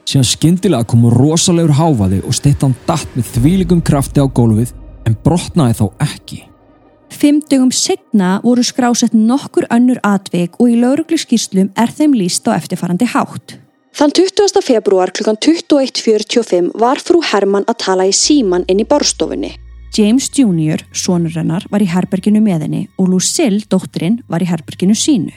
Síðan 0.06 0.28
skindilega 0.30 0.86
komu 0.86 1.10
rosalegur 1.14 1.74
háfaði 1.80 2.22
og 2.26 2.36
stittan 2.38 2.76
datt 2.86 3.10
með 3.18 3.32
þvíligum 3.36 3.82
krafti 3.86 4.22
á 4.22 4.28
gólfið 4.30 4.76
en 5.10 5.18
brotnaði 5.26 5.80
þá 5.80 5.86
ekki. 6.06 6.40
Fymdugum 7.16 7.72
setna 7.74 8.40
voru 8.44 8.64
skrásett 8.66 9.14
nokkur 9.16 9.68
önnur 9.74 10.02
atvik 10.04 10.60
og 10.60 10.70
í 10.70 10.80
lauruglu 10.82 11.18
skýrslum 11.22 11.72
er 11.80 11.94
þeim 11.94 12.16
líst 12.18 12.48
á 12.50 12.58
eftirfarandi 12.58 13.08
hátt. 13.14 13.58
Þann 13.96 14.12
20. 14.12 14.60
februar 14.66 15.14
kl. 15.16 15.32
21.45 15.40 16.74
var 16.82 17.00
frú 17.00 17.22
Herman 17.24 17.64
að 17.72 17.80
tala 17.86 18.10
í 18.10 18.12
síman 18.14 18.66
inn 18.68 18.84
í 18.84 18.88
borstofunni. 18.90 19.54
James 19.96 20.28
Jr., 20.28 20.82
sonur 20.92 21.32
hennar, 21.40 21.64
var 21.72 21.80
í 21.80 21.88
herberginu 21.88 22.42
með 22.44 22.66
henni 22.66 22.82
og 23.00 23.14
Lucille, 23.14 23.64
dótturinn, 23.72 24.20
var 24.28 24.44
í 24.44 24.48
herberginu 24.50 24.96
sínu. 24.98 25.32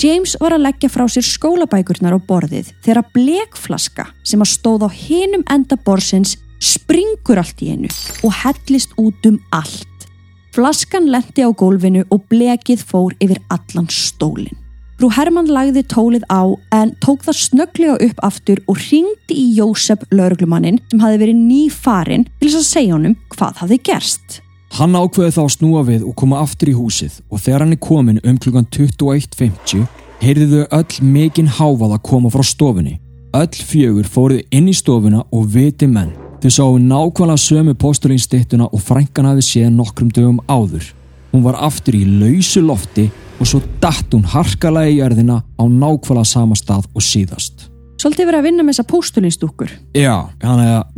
James 0.00 0.36
var 0.40 0.54
að 0.54 0.62
leggja 0.64 0.88
frá 0.88 1.04
sér 1.10 1.26
skólabækurnar 1.26 2.14
á 2.16 2.20
borðið 2.22 2.70
þegar 2.86 3.08
blekflaska 3.12 4.06
sem 4.22 4.44
að 4.44 4.52
stóð 4.52 4.86
á 4.86 4.90
hinum 4.94 5.42
enda 5.50 5.76
borsins 5.84 6.36
springur 6.62 7.40
allt 7.42 7.60
í 7.66 7.72
hennu 7.72 7.90
og 8.22 8.32
hellist 8.44 8.94
út 8.96 9.28
um 9.28 9.40
allt. 9.52 10.06
Flaskan 10.54 11.10
lendi 11.12 11.44
á 11.44 11.50
gólfinu 11.50 12.06
og 12.14 12.24
blekið 12.30 12.86
fór 12.86 13.12
yfir 13.20 13.42
allan 13.52 13.90
stólinn. 13.92 14.67
Frú 14.98 15.12
Hermann 15.14 15.46
lagði 15.46 15.84
tólið 15.86 16.24
á 16.26 16.42
en 16.74 16.90
tók 16.98 17.22
það 17.22 17.36
snögglega 17.38 17.98
upp 18.02 18.22
aftur 18.26 18.58
og 18.66 18.80
ringdi 18.82 19.36
í 19.38 19.44
Jósef 19.54 20.02
lauruglumannin 20.10 20.80
sem 20.90 21.02
hafi 21.04 21.20
verið 21.20 21.38
nýfarinn 21.38 22.24
til 22.40 22.48
þess 22.48 22.58
að 22.58 22.66
segja 22.66 22.96
honum 22.96 23.14
hvað 23.36 23.60
hafi 23.62 23.78
gerst. 23.86 24.40
Hann 24.74 24.98
ákveði 24.98 25.36
þá 25.36 25.54
snúa 25.54 25.84
við 25.86 26.02
og 26.02 26.16
koma 26.18 26.40
aftur 26.42 26.72
í 26.72 26.74
húsið 26.74 27.20
og 27.30 27.44
þegar 27.44 27.62
hann 27.62 27.76
er 27.76 27.82
komin 27.86 28.18
um 28.26 28.40
klukkan 28.42 28.66
21.50 28.74 29.86
heyrði 30.24 30.48
þau 30.56 30.80
öll 30.80 31.12
mikinn 31.14 31.52
háfað 31.60 31.94
að 31.94 32.04
koma 32.10 32.34
frá 32.34 32.42
stofunni. 32.42 32.98
Öll 33.38 33.54
fjögur 33.70 34.10
fóruð 34.10 34.42
inn 34.50 34.66
í 34.66 34.74
stofuna 34.74 35.22
og 35.30 35.46
viti 35.54 35.86
menn 35.86 36.10
Þau 36.42 36.50
sáu 36.54 36.74
nákvæmlega 36.78 37.38
sömu 37.42 37.72
postulínstittuna 37.74 38.68
og 38.70 38.82
frænkan 38.82 39.26
hafi 39.26 39.42
séð 39.42 39.72
nokkrum 39.74 40.10
dögum 40.14 40.42
áður. 40.46 40.84
Hún 41.32 41.42
var 41.42 41.58
aftur 41.66 41.94
í 41.98 42.04
lausu 42.06 42.62
lofti 42.62 43.08
og 43.38 43.46
svo 43.46 43.60
dætt 43.82 44.14
hún 44.14 44.26
harkalega 44.26 44.90
í 44.90 44.98
jörðina 44.98 45.40
á 45.42 45.64
nákvæmlega 45.64 46.26
sama 46.26 46.58
stað 46.58 46.86
og 46.94 47.04
síðast. 47.04 47.68
Svolítið 47.98 48.28
verið 48.30 48.38
að 48.38 48.46
vinna 48.46 48.64
með 48.64 48.76
þessa 48.76 48.90
postulínstúkur. 48.92 49.70
Já, 49.96 50.14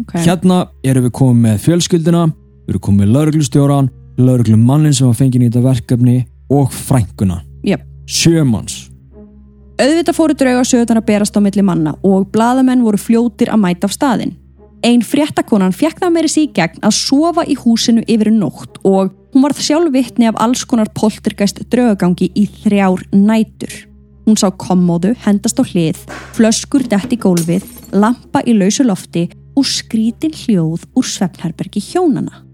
okay. 0.02 0.24
hérna 0.26 0.66
erum 0.84 1.06
við 1.06 1.14
komið 1.16 1.42
með 1.46 1.62
fjölskyldina, 1.64 2.26
við 2.66 2.74
erum 2.74 2.84
komið 2.86 3.00
með 3.00 3.14
lauruglustjóran, 3.14 3.90
lauruglumannin 4.20 4.96
sem 4.96 5.08
var 5.08 5.16
fengið 5.16 5.46
í 5.46 5.48
þetta 5.48 5.64
verkefni 5.64 6.16
og 6.52 6.74
frænkuna. 6.76 7.40
Yep. 7.64 7.86
Sjömanns. 8.10 8.90
Auðvitað 9.80 10.16
fóru 10.16 10.36
drauga 10.36 10.64
sögurnar 10.68 11.00
að 11.00 11.08
berast 11.08 11.36
á 11.36 11.40
milli 11.40 11.64
manna 11.64 11.94
og 12.04 12.28
bladamenn 12.34 12.84
voru 12.84 13.00
fljótir 13.00 13.48
að 13.48 13.62
mæta 13.62 13.88
af 13.88 13.96
staðinn. 13.96 14.34
Einn 14.84 15.00
fréttakonan 15.04 15.72
fekk 15.76 16.02
það 16.02 16.12
meiri 16.12 16.28
síg 16.32 16.52
gegn 16.56 16.84
að 16.84 16.98
sofa 16.98 17.46
í 17.48 17.56
húsinu 17.56 18.04
yfir 18.08 18.28
nótt 18.32 18.76
og 18.84 19.14
hún 19.32 19.44
var 19.44 19.54
sjálf 19.54 19.92
vittni 19.94 20.28
af 20.28 20.38
alls 20.42 20.64
konar 20.68 20.90
poltergeist 20.94 21.62
draugagangi 21.72 22.30
í 22.34 22.46
þrjár 22.62 23.04
nætur. 23.14 23.72
Hún 24.26 24.38
sá 24.38 24.50
kommóðu, 24.50 25.14
hendast 25.24 25.58
á 25.58 25.64
hlið, 25.64 25.98
flöskur 26.36 26.84
dætt 26.86 27.14
í 27.14 27.18
gólfið, 27.18 27.64
lampa 27.92 28.44
í 28.46 28.54
lausu 28.54 28.86
lofti 28.86 29.28
og 29.58 29.66
skrítin 29.66 30.34
hljóð 30.36 30.86
úr 30.94 31.06
svefnherbergi 31.06 31.82
hjónana. 31.82 32.44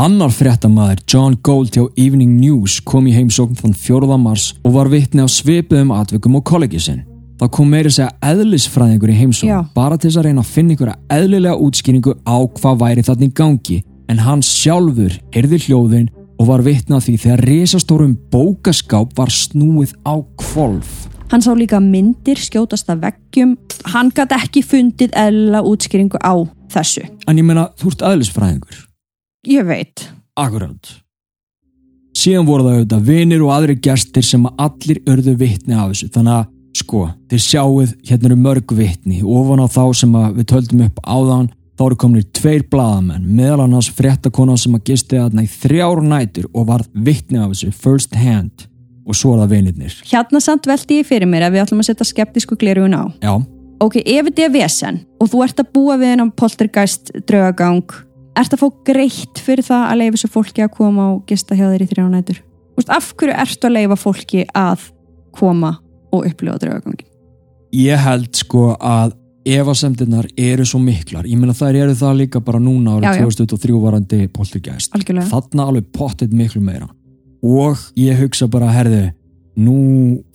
Annar 0.00 0.32
fréttamaður, 0.32 1.02
John 1.06 1.36
Gold 1.42 1.76
hjá 1.76 1.84
Evening 1.98 2.38
News, 2.40 2.78
kom 2.80 3.06
í 3.10 3.14
heimsókn 3.14 3.58
þann 3.58 3.76
4. 3.76 4.16
mars 4.18 4.52
og 4.64 4.74
var 4.78 4.90
vittni 4.90 5.22
á 5.22 5.28
svipiðum 5.28 5.92
atvikum 5.92 6.38
á 6.38 6.40
kollegisinn 6.40 7.04
þá 7.40 7.46
kom 7.56 7.70
meiri 7.72 7.90
segja 7.92 8.10
eðlisfræðingur 8.30 9.12
í 9.14 9.16
heimsókn 9.16 9.70
bara 9.76 9.96
til 9.96 10.10
þess 10.10 10.20
að 10.20 10.26
reyna 10.28 10.42
að 10.44 10.50
finna 10.54 10.74
ykkur 10.76 10.90
eðlilega 11.16 11.60
útskýringu 11.64 12.16
á 12.28 12.36
hvað 12.58 12.80
væri 12.82 13.04
þarna 13.06 13.28
í 13.28 13.36
gangi 13.40 13.76
en 14.12 14.20
hann 14.26 14.42
sjálfur 14.44 15.14
heyrði 15.34 15.60
hljóðin 15.64 16.10
og 16.40 16.48
var 16.48 16.64
vitnað 16.64 17.06
því 17.06 17.16
þegar 17.24 17.42
risastórum 17.50 18.14
bókaskáp 18.32 19.12
var 19.18 19.32
snúið 19.34 19.92
á 20.08 20.16
kvolf. 20.40 21.08
Hann 21.30 21.44
sá 21.44 21.52
líka 21.54 21.78
myndir 21.84 22.40
skjótast 22.40 22.88
að 22.90 23.04
veggjum, 23.04 23.52
hann 23.92 24.08
gæti 24.14 24.38
ekki 24.38 24.64
fundið 24.66 25.12
eðla 25.14 25.60
útskýringu 25.68 26.18
á 26.18 26.34
þessu. 26.72 27.04
En 27.28 27.38
ég 27.38 27.46
menna, 27.46 27.68
þú 27.78 27.92
ert 27.92 28.06
eðlisfræðingur. 28.08 28.80
Ég 29.50 29.68
veit. 29.68 30.08
Akkurát. 30.40 30.96
Síðan 32.16 32.48
voru 32.48 32.66
það 32.66 32.80
auðvitað 32.80 33.04
vinir 33.06 33.44
og 33.44 33.52
aðri 33.54 33.76
gestir 33.84 34.26
sem 34.26 34.48
allir 34.50 35.04
örðu 35.06 35.36
vitni 35.38 35.76
af 35.76 35.92
þessu, 35.92 36.10
þannig 36.16 36.40
að 36.40 36.48
Sko, 36.80 37.08
þér 37.30 37.40
sjáuð 37.42 37.94
hérna 38.06 38.28
eru 38.30 38.36
mörg 38.38 38.72
vittni 38.78 39.24
ofan 39.26 39.62
á 39.62 39.66
þá 39.66 39.82
sem 39.98 40.12
við 40.36 40.46
töldum 40.52 40.84
upp 40.86 41.00
áðan 41.02 41.48
þá 41.80 41.86
eru 41.86 41.96
kominir 41.96 42.26
tveir 42.36 42.64
bladamenn 42.68 43.22
meðal 43.24 43.62
annars 43.64 43.86
fréttakona 43.96 44.52
sem 44.60 44.74
að 44.76 44.90
gisti 44.90 45.16
aðna 45.16 45.46
í 45.46 45.48
þrjár 45.48 46.02
nætur 46.04 46.50
og 46.52 46.66
var 46.68 46.84
vittni 46.92 47.40
af 47.40 47.54
þessu 47.54 47.70
first 47.72 48.18
hand 48.20 48.66
og 49.08 49.16
svo 49.16 49.32
er 49.32 49.40
það 49.40 49.54
vinirnir. 49.54 49.94
Hérna 50.10 50.42
samt 50.44 50.68
veldi 50.68 50.98
ég 51.00 51.08
fyrir 51.08 51.30
mér 51.30 51.46
að 51.46 51.56
við 51.56 51.62
ætlum 51.62 51.80
að 51.80 51.88
setja 51.88 52.08
skeptísku 52.10 52.58
glerugun 52.60 52.98
á. 53.00 53.04
Já. 53.24 53.32
Ok, 53.80 53.96
ef 54.04 54.28
þetta 54.28 54.44
er 54.44 54.52
vesen 54.58 55.00
og 55.16 55.32
þú 55.32 55.40
ert 55.46 55.62
að 55.64 55.70
búa 55.72 55.96
við 55.96 56.12
hennan 56.12 56.34
poltergeist 56.36 57.14
draugagang, 57.24 57.96
ert 58.36 58.52
að 58.52 58.60
fá 58.60 58.68
greitt 58.90 59.40
fyrir 59.40 59.64
það 59.64 59.86
að 59.86 60.00
leifa 60.02 60.18
þessu 60.18 60.32
fólki 60.36 60.66
að 60.66 60.74
koma 60.76 61.06
og 61.14 61.22
gista 61.30 61.56
hjá 61.56 61.64
þeir 61.70 61.86
í 61.86 61.92
þrjár 61.94 62.10
nætur? 62.12 62.42
Af 62.92 63.14
hverju 63.16 63.40
ert 63.40 63.64
að 63.64 63.76
leifa 63.78 63.96
fólki 64.00 64.44
að 64.52 64.90
koma 65.36 65.78
og 66.12 66.28
upplifa 66.28 66.60
draugagangin 66.60 67.08
Ég 67.70 68.00
held 68.02 68.34
sko 68.34 68.72
að 68.74 69.12
evasemtinnar 69.44 70.28
eru 70.36 70.66
svo 70.66 70.80
miklar. 70.82 71.26
Ég 71.28 71.38
meina 71.38 71.54
þær 71.56 71.78
eru 71.84 71.94
það 71.96 72.18
líka 72.24 72.42
bara 72.44 72.60
núna 72.62 72.98
árið 72.98 73.40
2003 73.40 73.78
varandi 73.80 74.26
poltergeist. 74.34 74.96
Þarna 75.30 75.68
alveg 75.68 75.88
pottit 75.96 76.32
miklu 76.32 76.62
meira. 76.64 76.88
Og 77.42 77.78
ég 77.96 78.20
hugsa 78.20 78.50
bara 78.52 78.68
herðu 78.74 79.08
nú 79.60 79.76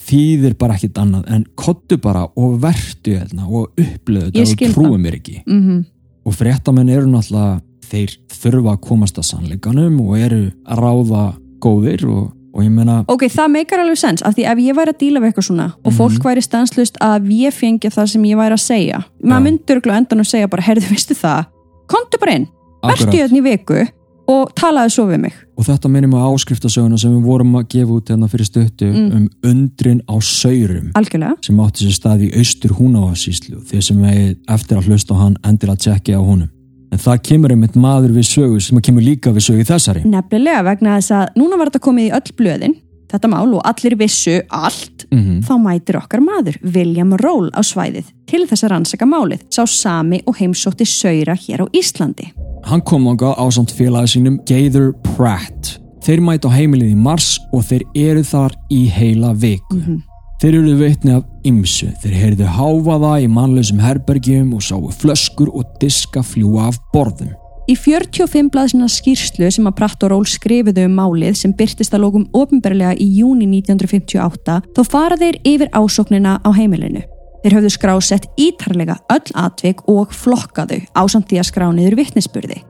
þýðir 0.05 0.55
bara 0.59 0.75
ekkit 0.75 0.97
annað 1.01 1.29
en 1.33 1.45
kottu 1.57 1.97
bara 2.01 2.25
og 2.37 2.57
verdu 2.61 3.15
hérna 3.15 3.47
og 3.47 3.71
upplöðu 3.79 4.33
þetta 4.33 4.69
og 4.69 4.75
trúi 4.75 4.99
mér 5.01 5.19
ekki. 5.19 5.41
Mm 5.45 5.61
-hmm. 5.61 5.85
og 6.25 6.33
fréttamenn 6.33 6.89
eru 6.89 7.07
náttúrulega 7.07 7.61
þeir 7.89 8.17
þurfa 8.29 8.71
að 8.73 8.81
komast 8.81 9.17
að 9.17 9.29
sannleikanum 9.29 10.01
og 10.01 10.17
eru 10.19 10.51
að 10.65 10.79
ráða 10.79 11.23
góðir 11.59 12.05
og 12.05 12.33
meina 12.55 13.01
ok, 13.11 13.27
það 13.31 13.51
meikar 13.57 13.83
alveg 13.83 13.99
sens, 13.99 14.23
af 14.23 14.35
því 14.35 14.47
ef 14.51 14.63
ég 14.63 14.77
væri 14.77 14.93
að 14.93 15.01
díla 15.01 15.19
við 15.19 15.31
eitthvað 15.31 15.47
svona 15.49 15.65
og 15.65 15.75
mm 15.75 15.89
-hmm. 15.89 15.97
fólk 15.97 16.23
væri 16.29 16.41
stanslust 16.41 16.97
að 17.01 17.27
ég 17.31 17.53
fengi 17.53 17.89
það 17.89 18.07
sem 18.13 18.23
ég 18.25 18.37
væri 18.37 18.53
að 18.53 18.63
segja 18.63 19.03
maður 19.23 19.43
myndur 19.43 19.77
ekki 19.77 19.97
endan 19.97 20.19
að 20.19 20.31
segja 20.31 20.47
bara, 20.47 20.61
herðu, 20.61 20.89
veistu 20.89 21.13
það 21.13 21.45
kontu 21.87 22.17
bara 22.19 22.35
inn, 22.39 22.47
verðstu 22.83 23.17
ég 23.17 23.27
þetta 23.27 23.37
í 23.37 23.43
viku 23.43 23.85
og 24.31 24.53
talaðu 24.57 24.93
svo 24.93 25.05
við 25.09 25.21
mig 25.25 25.35
og 25.55 25.67
þetta 25.67 25.91
minnum 25.91 26.15
á 26.17 26.25
áskriftasöguna 26.33 26.97
sem 26.97 27.13
við 27.13 27.27
vorum 27.29 27.55
að 27.59 27.67
gefa 27.75 27.95
út 27.95 28.09
hérna 28.09 28.29
fyrir 28.31 28.49
stöttu 28.49 28.89
mm. 28.89 29.11
um 29.17 29.29
undrin 29.51 30.01
á 30.09 30.15
saurum 30.19 30.89
Algjörlega. 30.97 31.37
sem 31.45 31.59
átti 31.59 31.85
sér 31.85 31.97
stað 31.99 32.25
í 32.25 32.31
austur 32.39 32.75
húnáasíslu 32.79 33.61
þeir 33.69 33.85
sem 33.85 34.01
við 34.01 34.37
eftir 34.57 34.79
að 34.79 34.89
hlusta 34.89 35.13
á 35.13 35.21
hann 35.21 35.37
endir 35.45 35.71
að 35.73 35.81
tjekka 35.85 36.17
á 36.17 36.23
honum 36.23 36.49
En 36.95 37.01
það 37.03 37.17
kemur 37.27 37.51
einmitt 37.51 37.73
maður 37.75 38.13
við 38.15 38.27
sögu 38.29 38.61
sem 38.63 38.79
kemur 38.79 39.03
líka 39.03 39.33
við 39.35 39.49
sögu 39.49 39.63
þessari. 39.67 40.05
Nefnilega 40.07 40.61
vegna 40.63 40.93
þess 40.95 41.11
að 41.11 41.33
núna 41.41 41.57
var 41.59 41.67
þetta 41.67 41.81
komið 41.83 42.05
í 42.05 42.13
öll 42.15 42.35
blöðin, 42.39 42.75
þetta 43.11 43.31
mál 43.33 43.49
og 43.57 43.65
allir 43.67 43.97
vissu 43.99 44.37
allt, 44.47 45.03
mm 45.09 45.19
-hmm. 45.19 45.41
þá 45.43 45.53
mætir 45.65 45.99
okkar 45.99 46.23
maður, 46.23 46.55
William 46.63 47.11
Roll 47.19 47.51
á 47.51 47.59
svæðið 47.59 48.13
til 48.31 48.45
þess 48.47 48.63
að 48.63 48.71
rannsaka 48.71 49.05
málið, 49.05 49.43
sá 49.51 49.67
sami 49.67 50.21
og 50.25 50.39
heimsótti 50.39 50.87
Saura 50.87 51.35
hér 51.35 51.67
á 51.67 51.73
Íslandi. 51.75 52.31
Hann 52.63 52.81
kom 52.81 53.07
ánga 53.11 53.35
á 53.35 53.45
samt 53.51 53.75
félagi 53.75 54.15
sínum 54.15 54.39
Gaither 54.47 54.93
Pratt. 55.17 55.81
Þeir 55.99 56.21
mæti 56.23 56.47
á 56.47 56.55
heimilið 56.55 56.95
í 56.95 56.95
mars 56.95 57.39
og 57.51 57.67
þeir 57.67 57.83
eru 57.95 58.23
þar 58.23 58.55
í 58.71 58.87
heila 58.87 59.33
viku. 59.33 59.75
Mm 59.75 59.83
-hmm. 59.83 60.14
Þeir 60.41 60.57
eru 60.59 60.73
veitni 60.75 61.13
af 61.15 61.47
ymsu, 61.47 61.87
þeir 62.03 62.15
heyrðu 62.19 62.47
háfaða 62.57 63.13
í 63.23 63.27
mannlausum 63.31 63.79
herbergjum 63.79 64.51
og 64.57 64.65
sáu 64.65 64.89
flöskur 64.91 65.47
og 65.55 65.69
diska 65.79 66.25
fljúa 66.27 66.67
af 66.73 66.79
borðum. 66.91 67.31
Í 67.71 67.73
45 67.79 68.51
blaðsina 68.53 68.89
skýrslu 68.91 69.47
sem 69.49 69.65
að 69.65 69.77
Pratt 69.79 70.03
og 70.05 70.11
Ról 70.11 70.27
skrifuðu 70.29 70.83
um 70.85 70.99
málið 70.99 71.39
sem 71.39 71.55
byrtist 71.55 71.95
að 71.95 72.03
lókum 72.03 72.27
ofinberlega 72.35 72.93
í 72.99 73.07
júni 73.21 73.47
1958 73.47 74.59
þó 74.75 74.83
fara 74.85 75.17
þeir 75.23 75.39
yfir 75.47 75.71
ásóknina 75.73 76.37
á 76.43 76.49
heimilinu. 76.53 77.07
Þeir 77.41 77.59
höfðu 77.61 77.73
skrásett 77.73 78.29
ítarlega 78.41 78.99
öll 79.15 79.33
atvik 79.39 79.87
og 79.89 80.13
flokkaðu 80.13 80.83
á 80.93 81.01
samt 81.09 81.31
því 81.31 81.41
að 81.41 81.49
skrá 81.53 81.69
niður 81.71 82.01
vittnesburði. 82.03 82.61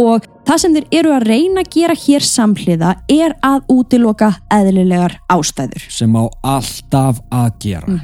Og 0.00 0.26
það 0.48 0.60
sem 0.62 0.74
þeir 0.76 0.86
eru 1.00 1.14
að 1.16 1.28
reyna 1.28 1.62
að 1.64 1.70
gera 1.76 1.96
hér 1.98 2.26
samhliða 2.26 2.92
er 3.12 3.36
að 3.44 3.72
útiloka 3.72 4.32
eðlilegar 4.52 5.18
ástæður. 5.32 5.86
sem 5.90 6.16
á 6.16 6.24
alltaf 6.42 7.20
að 7.30 7.50
gera. 7.60 7.98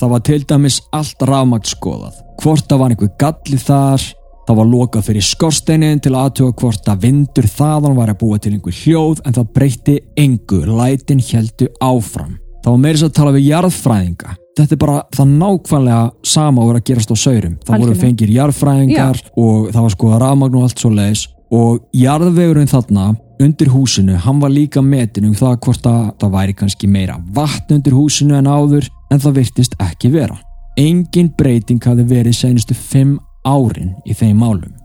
Það 0.00 0.10
var 0.14 0.20
til 0.24 0.42
dæmis 0.48 0.80
allt 0.92 1.22
rafmagt 1.28 1.68
skoðað. 1.68 2.16
Hvort 2.40 2.68
það 2.68 2.78
var 2.78 2.90
einhver 2.90 3.14
galli 3.20 3.58
þar 3.60 4.06
það 4.50 4.58
var 4.58 4.66
lokað 4.66 5.06
fyrir 5.06 5.22
skorsteinin 5.22 6.00
til 6.02 6.16
aðtuga 6.18 6.56
hvort 6.58 6.88
að 6.90 7.04
vindur 7.04 7.46
þaðan 7.46 7.98
var 7.98 8.10
að 8.10 8.20
búa 8.22 8.38
til 8.38 8.54
einhver 8.56 8.74
hljóð 8.74 9.20
en 9.24 9.36
það 9.36 9.52
breytti 9.54 9.96
engu, 10.18 10.64
lætin 10.66 11.22
heldu 11.22 11.70
áfram. 11.78 12.38
Það 12.64 12.72
var 12.72 12.80
meira 12.82 13.00
svo 13.00 13.10
að 13.12 13.18
tala 13.20 13.34
við 13.36 13.50
jarðfræðinga 13.52 14.39
þetta 14.58 14.76
er 14.76 14.80
bara 14.82 15.00
það 15.16 15.34
nákvæmlega 15.40 16.04
sama 16.26 16.62
að 16.62 16.70
vera 16.70 16.82
að 16.82 16.88
gerast 16.90 17.14
á 17.14 17.16
saurum 17.16 17.58
það 17.66 17.84
voru 17.84 17.98
fengir 18.00 18.32
jarðfræðingar 18.34 19.24
og 19.36 19.70
það 19.70 19.82
var 19.86 19.96
skoða 19.96 20.22
rafmagn 20.24 20.58
og 20.58 20.66
allt 20.66 20.82
svo 20.82 20.92
leiðis 20.94 21.26
og 21.50 21.82
jarðvegurinn 21.96 22.70
þarna 22.70 23.10
undir 23.40 23.70
húsinu, 23.72 24.16
hann 24.16 24.40
var 24.40 24.52
líka 24.52 24.82
metin 24.82 25.30
um 25.30 25.34
það 25.34 25.56
hvort 25.64 25.86
að 25.88 26.02
það 26.20 26.34
væri 26.34 26.56
kannski 26.60 26.90
meira 26.90 27.16
vatn 27.34 27.78
undir 27.78 27.96
húsinu 27.96 28.36
en 28.36 28.50
áður 28.50 28.90
en 29.10 29.22
það 29.22 29.38
virtist 29.40 29.76
ekki 29.80 30.12
vera. 30.12 30.36
Engin 30.78 31.32
breyting 31.36 31.80
hafði 31.84 32.06
verið 32.12 32.36
senustu 32.36 32.76
fimm 32.76 33.18
árin 33.44 33.94
í 34.04 34.14
þeim 34.14 34.44
málum. 34.44 34.79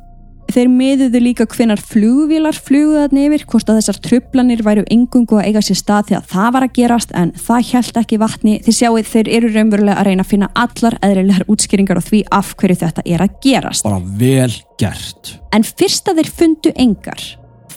Þeir 0.54 0.70
miðuðu 0.72 1.22
líka 1.24 1.46
hvenar 1.50 1.82
flugvílar 1.82 2.56
fluguðan 2.56 3.20
yfir, 3.20 3.46
hvort 3.50 3.70
að 3.72 3.80
þessar 3.80 4.00
trublanir 4.06 4.62
væru 4.66 4.84
engungu 4.94 5.40
að 5.40 5.50
eiga 5.50 5.64
sér 5.66 5.80
stað 5.80 6.12
þegar 6.12 6.28
það 6.32 6.52
var 6.56 6.66
að 6.68 6.76
gerast 6.78 7.16
en 7.18 7.32
það 7.48 7.66
hjælt 7.72 8.00
ekki 8.02 8.20
vatni. 8.22 8.56
Þið 8.66 8.78
sjáuð 8.80 9.10
þeir 9.12 9.32
eru 9.40 9.52
raunverulega 9.56 9.98
að 10.00 10.10
reyna 10.10 10.26
að 10.26 10.32
finna 10.32 10.52
allar 10.66 10.98
eðrilegar 11.06 11.48
útskýringar 11.52 12.00
á 12.00 12.04
því 12.06 12.22
af 12.40 12.54
hverju 12.60 12.80
þetta 12.84 13.06
er 13.06 13.26
að 13.26 13.40
gerast. 13.46 13.88
Bara 13.88 14.02
vel 14.22 14.54
gert. 14.82 15.34
En 15.56 15.66
fyrst 15.66 16.12
að 16.12 16.22
þeir 16.22 16.34
fundu 16.42 16.76
engar, 16.86 17.26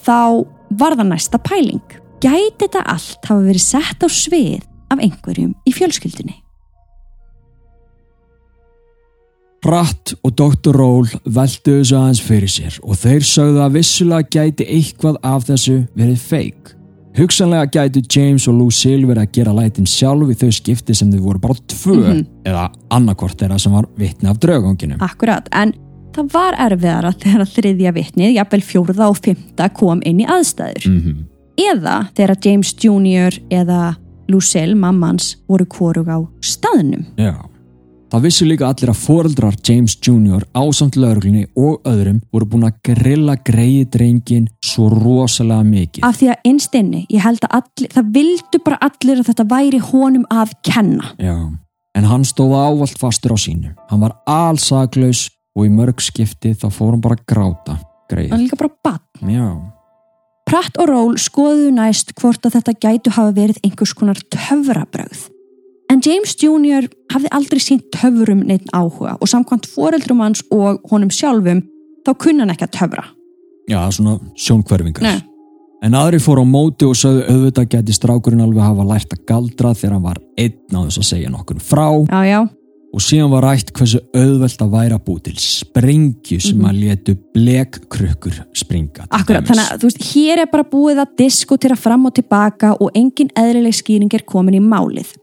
þá 0.05 0.45
var 0.79 0.97
það 0.99 1.09
næsta 1.13 1.41
pæling. 1.41 1.97
Gæti 2.19 2.67
þetta 2.67 2.83
allt 2.93 3.31
hafa 3.31 3.41
verið 3.47 3.65
sett 3.65 4.05
á 4.05 4.07
svið 4.11 4.63
af 4.93 5.01
einhverjum 5.01 5.55
í 5.65 5.73
fjölskyldunni? 5.73 6.37
Pratt 9.63 10.13
og 10.23 10.35
Dr. 10.39 10.75
Roll 10.75 11.09
veldu 11.25 11.79
þessu 11.79 11.97
aðeins 11.99 12.21
fyrir 12.23 12.51
sér 12.51 12.77
og 12.79 12.99
þeir 13.01 13.25
sögðu 13.27 13.63
að 13.65 13.79
vissulega 13.79 14.29
gæti 14.35 14.67
eitthvað 14.77 15.19
af 15.27 15.47
þessu 15.49 15.81
verið 15.99 16.21
feik. 16.29 16.75
Hugsanlega 17.19 17.67
gætu 17.73 18.03
James 18.05 18.45
og 18.47 18.55
Lucille 18.59 19.07
verið 19.09 19.25
að 19.25 19.33
gera 19.35 19.55
lætin 19.57 19.89
sjálf 19.89 20.29
í 20.31 20.37
þau 20.39 20.51
skipti 20.55 20.95
sem 20.95 21.09
þau 21.11 21.23
voru 21.25 21.41
bara 21.43 21.57
tvö 21.73 21.99
eða 22.47 22.69
annarkvort 22.95 23.39
þeirra 23.41 23.57
sem 23.59 23.75
var 23.75 23.89
vitni 23.99 24.29
af 24.31 24.39
drauganginum. 24.39 25.01
Akkurat, 25.03 25.49
en 25.51 25.73
það 26.15 26.31
var 26.37 26.59
erfiðara 26.69 27.11
þegar 27.19 27.51
þriðja 27.57 27.95
vitnið, 27.97 28.37
jafnvel 28.37 28.61
fjórða 28.63 29.09
og 29.09 29.19
fymta 29.25 29.67
kom 29.75 30.05
inn 30.07 30.23
í 30.23 30.29
aðstæður. 30.29 30.87
Mm 30.87 31.27
Eða 31.59 32.05
þegar 32.15 32.37
James 32.45 32.69
Jr. 32.79 33.35
eða 33.51 33.95
Lucille, 34.29 34.77
mammans, 34.79 35.33
voru 35.49 35.65
hvorug 35.65 36.07
á 36.07 36.23
staðnum. 36.39 37.03
Já. 37.17 37.48
Það 38.09 38.23
vissu 38.25 38.45
líka 38.47 38.65
allir 38.65 38.89
að 38.89 39.01
foreldrar 39.03 39.55
James 39.61 39.93
Jr. 40.01 40.41
ásamt 40.57 40.95
lauruglunni 40.97 41.43
og 41.53 41.85
öðrum 41.85 42.23
voru 42.33 42.47
búin 42.49 42.65
að 42.65 42.79
grilla 42.89 43.35
greiði 43.45 43.85
drengin 43.93 44.47
svo 44.65 44.87
rosalega 44.89 45.67
mikið. 45.67 46.05
Af 46.07 46.17
því 46.17 46.31
að 46.33 46.49
einstinni, 46.49 47.03
ég 47.13 47.21
held 47.21 47.45
að 47.45 47.59
allir, 47.59 47.93
það 47.93 48.11
vildu 48.17 48.61
bara 48.65 48.81
allir 48.89 49.21
að 49.21 49.29
þetta 49.29 49.47
væri 49.53 49.83
honum 49.91 50.25
að 50.33 50.57
kenna. 50.65 51.13
Já. 51.21 51.37
En 51.93 52.09
hann 52.09 52.25
stóð 52.25 52.57
ávalt 52.57 52.97
fastur 52.97 53.33
á 53.33 53.37
sínu. 53.37 53.75
Hann 53.91 54.01
var 54.01 54.17
allsaklaus 54.25 55.27
og 55.53 55.69
í 55.69 55.73
mörg 55.73 56.01
skipti 56.01 56.55
þá 56.57 56.69
fór 56.73 56.95
hann 56.95 57.05
bara 57.05 57.19
að 57.19 57.25
gráta. 57.29 57.77
Það 57.77 58.15
Greið. 58.15 58.31
er 58.33 58.41
líka 58.41 58.57
bara 58.57 58.77
bann. 58.89 59.33
Já. 59.37 59.49
Pratt 60.49 60.79
og 60.81 60.89
Ról 60.89 61.17
skoðuðu 61.21 61.75
næst 61.77 62.15
hvort 62.17 62.41
að 62.41 62.57
þetta 62.57 62.79
gætu 62.81 63.11
hafa 63.13 63.35
verið 63.37 63.59
einhvers 63.61 63.93
konar 63.93 64.17
töfrabröð. 64.33 65.29
En 65.89 66.01
James 66.05 66.35
Jr. 66.37 66.85
hafði 67.09 67.31
aldrei 67.33 67.61
sínt 67.63 67.87
töfrum 67.95 68.43
neitt 68.45 68.67
áhuga 68.75 69.15
og 69.17 69.29
samkvæmt 69.31 69.65
foreldrum 69.71 70.21
hans 70.21 70.43
og 70.53 70.83
honum 70.91 71.09
sjálfum 71.09 71.63
þá 72.05 72.13
kunna 72.13 72.45
hann 72.45 72.53
ekki 72.53 72.67
að 72.67 72.75
töfra. 72.77 73.07
Já, 73.69 73.81
svona 73.93 74.19
sjónkverfingar. 74.37 75.23
En 75.85 75.95
aðri 75.95 76.19
fór 76.21 76.41
á 76.43 76.45
móti 76.45 76.85
og 76.85 76.97
sögðu 76.99 77.25
auðvitað 77.31 77.69
geti 77.73 77.95
strákurinn 77.95 78.43
alveg 78.43 78.65
hafa 78.65 78.85
lært 78.85 79.15
að 79.15 79.25
galdra 79.29 79.73
þegar 79.73 79.95
hann 79.95 80.05
var 80.05 80.21
einn 80.37 80.77
á 80.77 80.79
þess 80.85 81.01
að 81.01 81.09
segja 81.13 81.33
nokkur 81.33 81.61
frá 81.63 81.87
Já, 82.03 82.21
já, 82.27 82.39
og 82.89 83.03
síðan 83.03 83.31
var 83.33 83.45
rætt 83.45 83.71
hversu 83.77 84.01
auðvelt 84.17 84.63
að 84.65 84.73
væri 84.73 84.97
að 84.97 85.03
búi 85.05 85.23
til 85.25 85.35
sprengju 85.41 86.39
sem 86.43 86.65
að 86.65 86.81
letu 86.83 87.15
blekkrukkur 87.35 88.41
springa. 88.57 89.07
akkurat. 89.09 89.45
dæmis. 89.45 89.49
Þannig 89.51 89.65
að 89.65 89.81
þú 89.81 89.89
veist, 89.89 90.05
hér 90.11 90.43
er 90.43 90.51
bara 90.51 90.67
búið 90.73 91.01
að 91.03 91.15
diskutera 91.21 91.77
fram 91.79 92.05
og 92.09 92.15
tilbaka 92.17 92.75
og 92.79 92.91
engin 92.97 93.31
eðlileg 93.37 93.77
skýring 93.77 94.13
er 94.13 94.25
komin 94.25 94.57
í 94.57 94.63
málið. 94.63 95.13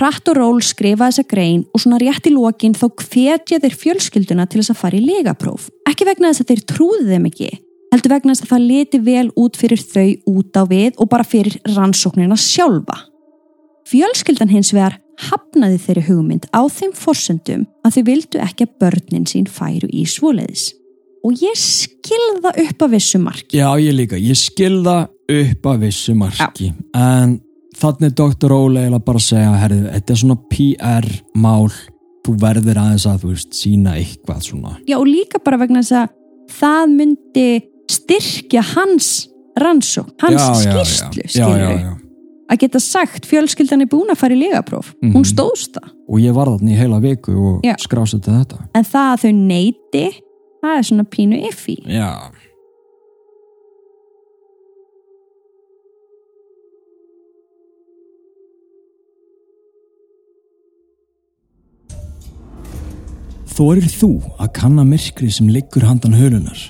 Pratt 0.00 0.30
og 0.32 0.38
Ról 0.38 0.62
skrifa 0.64 1.10
þessa 1.10 1.26
grein 1.28 1.66
og 1.76 1.82
svona 1.82 1.98
rétt 2.00 2.24
í 2.24 2.30
lokin 2.32 2.72
þá 2.72 2.86
hvetja 3.02 3.58
þeir 3.60 3.74
fjölskylduna 3.82 4.46
til 4.48 4.62
þess 4.62 4.72
að 4.72 4.78
fara 4.80 4.96
í 4.96 5.00
legapróf. 5.04 5.66
Ekki 5.90 6.06
vegna 6.08 6.30
þess 6.30 6.40
að 6.40 6.52
þeir 6.54 6.62
trúðu 6.72 7.02
þeim 7.10 7.26
ekki, 7.28 7.48
heldur 7.92 8.14
vegna 8.14 8.32
þess 8.32 8.46
að 8.46 8.52
það 8.54 8.64
leti 8.70 9.00
vel 9.10 9.26
út 9.42 9.58
fyrir 9.60 9.82
þau 9.84 10.06
út 10.32 10.56
á 10.56 10.62
við 10.70 10.96
og 10.96 11.10
bara 11.12 11.26
fyrir 11.28 11.58
rannsóknina 11.74 12.38
sjálfa. 12.40 12.96
Fjölskyldan 13.92 14.54
hins 14.54 14.72
vegar 14.72 14.96
hafnaði 15.26 15.82
þeirri 15.84 16.06
hugmynd 16.08 16.48
á 16.48 16.64
þeim 16.72 16.96
forsöndum 16.96 17.68
að 17.84 17.98
þau 17.98 18.02
vildu 18.08 18.40
ekki 18.40 18.70
að 18.70 18.74
börnin 18.80 19.28
sín 19.28 19.52
færu 19.52 19.92
í 19.92 20.06
svoleiðis. 20.08 20.70
Og 21.28 21.44
ég 21.44 21.60
skilða 21.60 22.54
upp 22.56 22.88
að 22.88 22.96
vissu 22.96 23.20
marki. 23.20 23.60
Já, 23.60 23.68
ég 23.76 23.92
líka. 23.92 24.16
Ég 24.16 24.40
skilða 24.40 25.10
upp 25.28 25.72
að 25.74 25.84
vissu 25.84 26.16
marki. 26.16 26.72
En 26.96 27.36
þannig 27.78 28.14
Dr. 28.18 28.52
Óle 28.52 28.84
eiginlega 28.84 29.04
bara 29.04 29.22
segja, 29.22 29.52
herrið, 29.60 29.86
þetta 29.94 30.12
er 30.14 30.20
svona 30.24 30.38
PR-mál. 30.50 31.70
Þú 32.26 32.34
verður 32.42 32.76
aðeins 32.82 33.06
að, 33.08 33.22
þú 33.22 33.30
veist, 33.32 33.54
sína 33.56 33.94
eitthvað 33.96 34.42
svona. 34.44 34.74
Já 34.88 34.98
og 34.98 35.06
líka 35.08 35.40
bara 35.42 35.56
vegna 35.62 35.80
þess 35.80 35.96
að 36.02 36.10
það 36.58 36.92
myndi 36.98 37.46
styrkja 37.90 38.62
hans 38.74 39.08
rannsókn, 39.60 40.12
hans 40.20 40.66
Já, 40.66 40.84
skýrslu, 40.84 41.24
já. 41.32 41.70
Já. 41.80 41.96
Að 42.50 42.58
geta 42.64 42.80
sagt 42.82 43.26
fjölskyldan 43.30 43.84
er 43.84 43.88
búin 43.90 44.10
að 44.10 44.18
fara 44.18 44.34
í 44.34 44.40
legapróf. 44.40 44.92
Mhm. 45.00 45.12
Hún 45.14 45.24
stóðst 45.24 45.76
það. 45.78 45.90
Og 46.10 46.18
ég 46.20 46.34
var 46.34 46.50
þarna 46.50 46.70
í 46.74 46.76
heila 46.78 47.00
viku 47.00 47.34
og 47.38 47.62
Já. 47.64 47.76
skrásið 47.78 48.26
þetta. 48.26 48.58
En 48.74 48.84
það 48.84 49.12
að 49.14 49.20
þau 49.22 49.32
neyti, 49.34 50.04
það 50.60 50.76
er 50.78 50.82
svona 50.82 51.04
pínu 51.04 51.40
iffi. 51.48 51.76
Já. 51.86 52.10
Þorir 63.60 63.90
þú 63.92 64.06
að 64.40 64.54
kanna 64.56 64.86
myrkri 64.88 65.26
sem 65.28 65.48
liggur 65.52 65.84
handan 65.84 66.14
hölunar? 66.16 66.60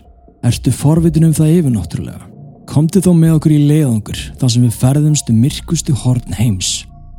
Ertu 0.42 0.72
forvitin 0.74 1.28
um 1.28 1.34
það 1.36 1.52
yfirnáttúrulega? 1.60 2.24
Komdu 2.66 2.98
þó 3.04 3.12
með 3.14 3.36
okkur 3.36 3.52
í 3.54 3.58
leiðangur 3.68 4.22
þar 4.40 4.50
sem 4.50 4.64
við 4.64 4.78
ferðumstu 4.80 5.34
myrkustu 5.36 5.94
horn 6.00 6.34
heims. 6.34 6.72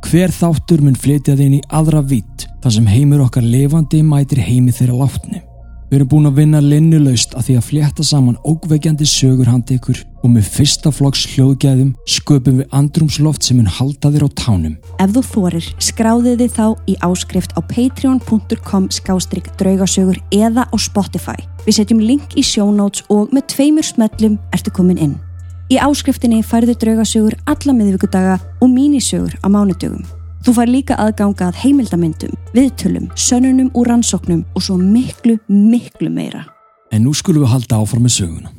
Hver 0.04 0.34
þáttur 0.36 0.82
mun 0.84 0.98
flytja 1.00 1.38
inn 1.40 1.56
í 1.56 1.62
aðra 1.72 2.02
vitt 2.04 2.44
þar 2.60 2.76
sem 2.76 2.90
heimur 2.92 3.24
okkar 3.24 3.48
lifandi 3.48 4.02
mætir 4.04 4.44
heimi 4.44 4.76
þeirra 4.76 5.06
látni. 5.06 5.40
Við 5.92 5.98
erum 5.98 6.08
búin 6.08 6.24
að 6.30 6.38
vinna 6.38 6.60
linnulaust 6.64 7.34
að 7.36 7.50
því 7.50 7.54
að 7.58 7.64
flétta 7.66 8.04
saman 8.08 8.36
ógveikjandi 8.48 9.04
sögur 9.04 9.50
handi 9.52 9.74
ykkur 9.76 9.98
og 10.24 10.30
með 10.32 10.46
fyrsta 10.54 10.88
flokks 10.88 11.26
hljóðgæðum 11.34 11.90
sköpum 12.08 12.62
við 12.62 12.76
andrumsloft 12.78 13.44
sem 13.44 13.58
mun 13.60 13.68
halda 13.68 14.08
þér 14.14 14.24
á 14.24 14.28
tánum. 14.40 14.78
Ef 15.04 15.12
þú 15.12 15.22
þorir, 15.26 15.66
skráðu 15.84 16.32
þið 16.40 16.56
þá 16.56 16.64
í 16.88 16.94
áskrift 17.04 17.52
á 17.52 17.60
patreon.com 17.74 18.88
skástrík 18.88 19.52
draugasögur 19.60 20.22
eða 20.32 20.64
á 20.64 20.76
Spotify. 20.80 21.36
Við 21.66 21.82
setjum 21.82 22.00
link 22.00 22.40
í 22.40 22.46
notes 22.72 23.04
og 23.12 23.28
með 23.28 23.52
tveimur 23.52 23.84
smellum 23.84 24.40
ertu 24.48 24.72
komin 24.72 24.96
inn. 24.96 25.14
Í 25.68 25.76
áskriftinni 25.76 26.40
færðu 26.40 26.72
draugasögur 26.72 27.36
alla 27.44 27.76
miðvíkudaga 27.76 28.40
og 28.64 28.72
mínisögur 28.72 29.36
á 29.44 29.46
mánudögum. 29.52 30.21
Þú 30.42 30.54
fær 30.56 30.70
líka 30.70 30.96
aðganga 30.98 31.50
að 31.50 31.60
heimildamindum, 31.62 32.32
viðtölum, 32.56 33.06
sönnunum 33.14 33.70
úr 33.78 33.92
rannsóknum 33.92 34.42
og 34.56 34.64
svo 34.66 34.78
miklu, 34.80 35.36
miklu 35.46 36.10
meira. 36.10 36.46
En 36.92 37.06
nú 37.06 37.14
skulum 37.14 37.46
við 37.46 37.54
halda 37.54 37.78
áfram 37.78 38.04
með 38.06 38.16
söguna. 38.16 38.52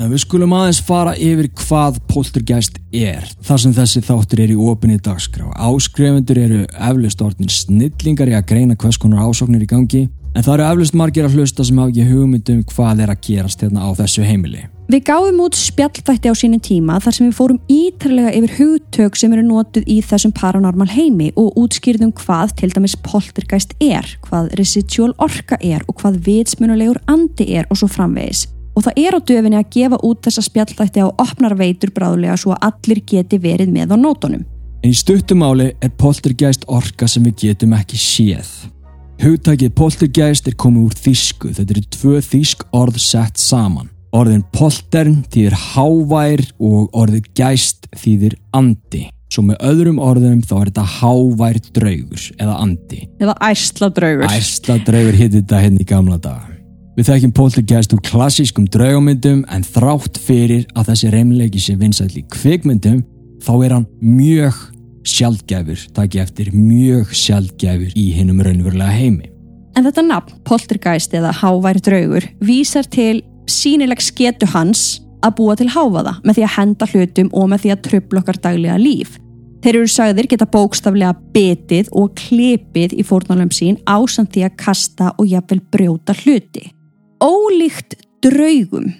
En 0.00 0.10
við 0.10 0.24
skulum 0.24 0.52
aðeins 0.56 0.80
fara 0.82 1.12
yfir 1.14 1.52
hvað 1.60 2.00
poltergeist 2.10 2.80
er, 2.90 3.28
þar 3.46 3.60
sem 3.62 3.76
þessi 3.76 4.02
þáttur 4.04 4.42
er 4.42 4.52
í 4.52 4.58
opinni 4.58 4.98
dagskrá. 4.98 5.52
Áskrifundur 5.54 6.40
eru 6.40 6.64
eflust 6.64 7.22
orðin 7.22 7.52
snillingar 7.52 8.32
í 8.32 8.34
að 8.34 8.48
greina 8.50 8.76
hvers 8.76 8.98
konar 9.00 9.28
ásóknir 9.28 9.62
í 9.62 9.70
gangi 9.70 10.08
En 10.34 10.42
það 10.42 10.54
eru 10.56 10.64
eflust 10.66 10.96
margir 10.98 11.26
að 11.28 11.36
hlusta 11.38 11.64
sem 11.66 11.76
hafa 11.78 11.92
ekki 11.92 12.08
hugmyndum 12.08 12.62
hvað 12.72 13.04
er 13.04 13.12
að 13.12 13.20
gerast 13.22 13.60
hérna 13.62 13.86
á 13.86 13.90
þessu 13.94 14.24
heimili. 14.26 14.64
Við 14.84 15.00
gáðum 15.08 15.38
út 15.46 15.56
spjallþætti 15.56 16.28
á 16.28 16.34
sínum 16.36 16.60
tíma 16.60 16.98
þar 17.00 17.14
sem 17.16 17.24
við 17.30 17.36
fórum 17.38 17.60
ítarlega 17.72 18.34
yfir 18.36 18.50
hugtök 18.58 19.14
sem 19.16 19.32
eru 19.32 19.44
notuð 19.46 19.86
í 19.88 19.94
þessum 20.04 20.34
paranormal 20.36 20.90
heimi 20.92 21.30
og 21.40 21.56
útskýrðum 21.62 22.12
hvað 22.18 22.52
til 22.60 22.68
dæmis 22.74 22.96
poltergeist 23.00 23.72
er, 23.80 24.04
hvað 24.26 24.50
residual 24.60 25.14
orka 25.24 25.56
er 25.64 25.86
og 25.88 26.02
hvað 26.02 26.18
vitsmunulegur 26.26 27.00
andi 27.08 27.46
er 27.56 27.64
og 27.72 27.80
svo 27.80 27.88
framvegis. 27.88 28.44
Og 28.76 28.84
það 28.84 29.00
er 29.06 29.16
á 29.16 29.20
döfinni 29.24 29.60
að 29.62 29.72
gefa 29.72 30.00
út 30.04 30.20
þessa 30.26 30.44
spjallþætti 30.50 31.06
á 31.06 31.08
opnar 31.08 31.56
veitur 31.56 31.94
bráðulega 31.96 32.36
svo 32.44 32.52
að 32.52 32.68
allir 32.68 33.00
geti 33.08 33.40
verið 33.40 33.72
með 33.72 33.94
á 33.94 33.98
nótunum. 34.04 34.44
En 34.84 34.92
í 34.92 35.00
stuttumáli 35.00 35.70
er 35.80 35.96
poltergeist 35.96 36.68
orka 36.68 37.08
sem 37.08 37.24
við 37.24 37.38
getum 37.46 37.72
ekki 37.72 37.96
séð. 37.96 38.52
Hugtækið 39.24 39.72
poltergeist 39.78 40.50
er 40.50 40.60
komið 40.60 40.90
úr 40.90 41.00
þýsku. 41.06 41.56
Þetta 41.56 41.78
eru 41.78 41.86
tvö 41.96 42.20
þýsk 42.28 42.68
orð 42.76 43.00
sett 43.00 43.40
saman. 43.40 43.93
Orðin 44.14 44.44
poltern 44.54 45.24
þýðir 45.26 45.56
hávær 45.58 46.42
og 46.62 46.92
orðið 46.94 47.24
gæst 47.34 47.88
þýðir 47.98 48.36
andi. 48.54 49.08
Svo 49.34 49.42
með 49.48 49.64
öðrum 49.66 49.98
orðum 49.98 50.44
þá 50.46 50.52
er 50.60 50.68
þetta 50.68 50.84
hávær 51.00 51.58
draugur 51.74 52.26
eða 52.38 52.54
andi. 52.62 53.00
Eða 53.18 53.34
æsla 53.48 53.88
draugur. 53.96 54.28
Æsla 54.30 54.76
draugur 54.86 55.18
hitt 55.18 55.34
þetta 55.34 55.64
hérna 55.64 55.82
í 55.82 55.88
gamla 55.90 56.20
daga. 56.22 56.52
Við 56.94 57.10
þekkjum 57.10 57.34
poltergeist 57.34 57.96
úr 57.96 58.04
klassískum 58.06 58.70
draugamyndum 58.70 59.42
en 59.50 59.66
þrátt 59.66 60.22
fyrir 60.22 60.62
að 60.78 60.92
þessi 60.92 61.10
reymleiki 61.10 61.64
sé 61.64 61.74
vinsæll 61.80 62.12
í 62.14 62.22
kvikmyndum 62.30 63.02
þá 63.42 63.52
er 63.56 63.78
hann 63.80 63.90
mjög 63.98 64.62
sjaldgæfur, 65.04 65.88
takk 65.90 66.14
ég 66.20 66.28
eftir, 66.28 66.54
mjög 66.54 67.10
sjaldgæfur 67.18 67.98
í 67.98 68.08
hinnum 68.14 68.38
raunverulega 68.46 68.94
heimi. 68.94 69.32
En 69.74 69.82
þetta 69.82 70.06
nafn, 70.06 70.38
poltergeist 70.46 71.18
eða 71.18 71.34
hávær 71.34 71.82
draugur, 71.82 72.30
vísar 72.38 72.86
til 72.86 73.24
sínileg 73.50 74.02
sketu 74.02 74.48
hans 74.52 75.02
að 75.24 75.36
búa 75.38 75.56
til 75.58 75.70
háfaða 75.72 76.18
með 76.24 76.38
því 76.38 76.46
að 76.46 76.56
henda 76.56 76.88
hlutum 76.92 77.30
og 77.32 77.50
með 77.50 77.62
því 77.64 77.74
að 77.74 77.84
tröfla 77.88 78.22
okkar 78.22 78.40
daglega 78.46 78.80
líf. 78.80 79.18
Þeir 79.64 79.78
eru 79.78 79.88
sagðir 79.88 80.26
geta 80.28 80.48
bókstaflega 80.52 81.14
betið 81.32 81.88
og 81.96 82.12
klipið 82.20 82.98
í 83.00 83.04
fórnálum 83.06 83.52
sín 83.54 83.78
ásand 83.88 84.34
því 84.34 84.44
að 84.44 84.58
kasta 84.60 85.14
og 85.16 85.30
jafnvel 85.30 85.62
brjóta 85.72 86.16
hluti. 86.18 86.66
Ólíkt 87.24 87.96
draugum 88.24 88.90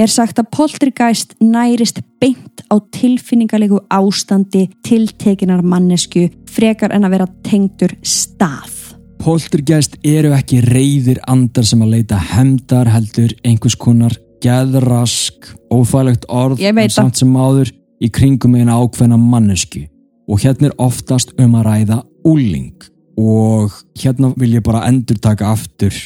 er 0.00 0.10
sagt 0.10 0.40
að 0.40 0.48
poltergeist 0.54 1.36
nærist 1.44 2.00
beint 2.22 2.64
á 2.72 2.80
tilfinningarlegu 2.96 3.82
ástandi 3.92 4.66
tiltekinar 4.86 5.62
mannesku 5.62 6.26
frekar 6.50 6.96
en 6.96 7.04
að 7.04 7.18
vera 7.18 7.28
tengdur 7.46 7.94
stað. 8.00 8.83
Poltergeist 9.24 9.94
eru 10.04 10.34
ekki 10.36 10.58
reyðir 10.66 11.16
andar 11.32 11.64
sem 11.64 11.80
að 11.80 11.94
leita 11.94 12.18
hemdar 12.34 12.90
heldur 12.92 13.30
einhvers 13.40 13.76
konar 13.80 14.12
geðrask, 14.44 15.46
ófælegt 15.72 16.26
orð 16.28 16.60
Ég 16.60 16.76
samt 16.92 17.16
sem 17.16 17.30
áður 17.32 17.70
í 18.04 18.10
kringum 18.12 18.58
eina 18.58 18.76
ákveðna 18.76 19.16
mannesku 19.16 19.86
og 20.28 20.42
hérna 20.44 20.68
er 20.68 20.74
oftast 20.82 21.32
um 21.40 21.56
að 21.56 21.64
ræða 21.70 21.98
úling 22.28 22.84
og 23.16 23.72
hérna 24.02 24.34
vil 24.36 24.58
ég 24.58 24.66
bara 24.66 24.84
endur 24.90 25.16
taka 25.16 25.54
aftur 25.54 25.96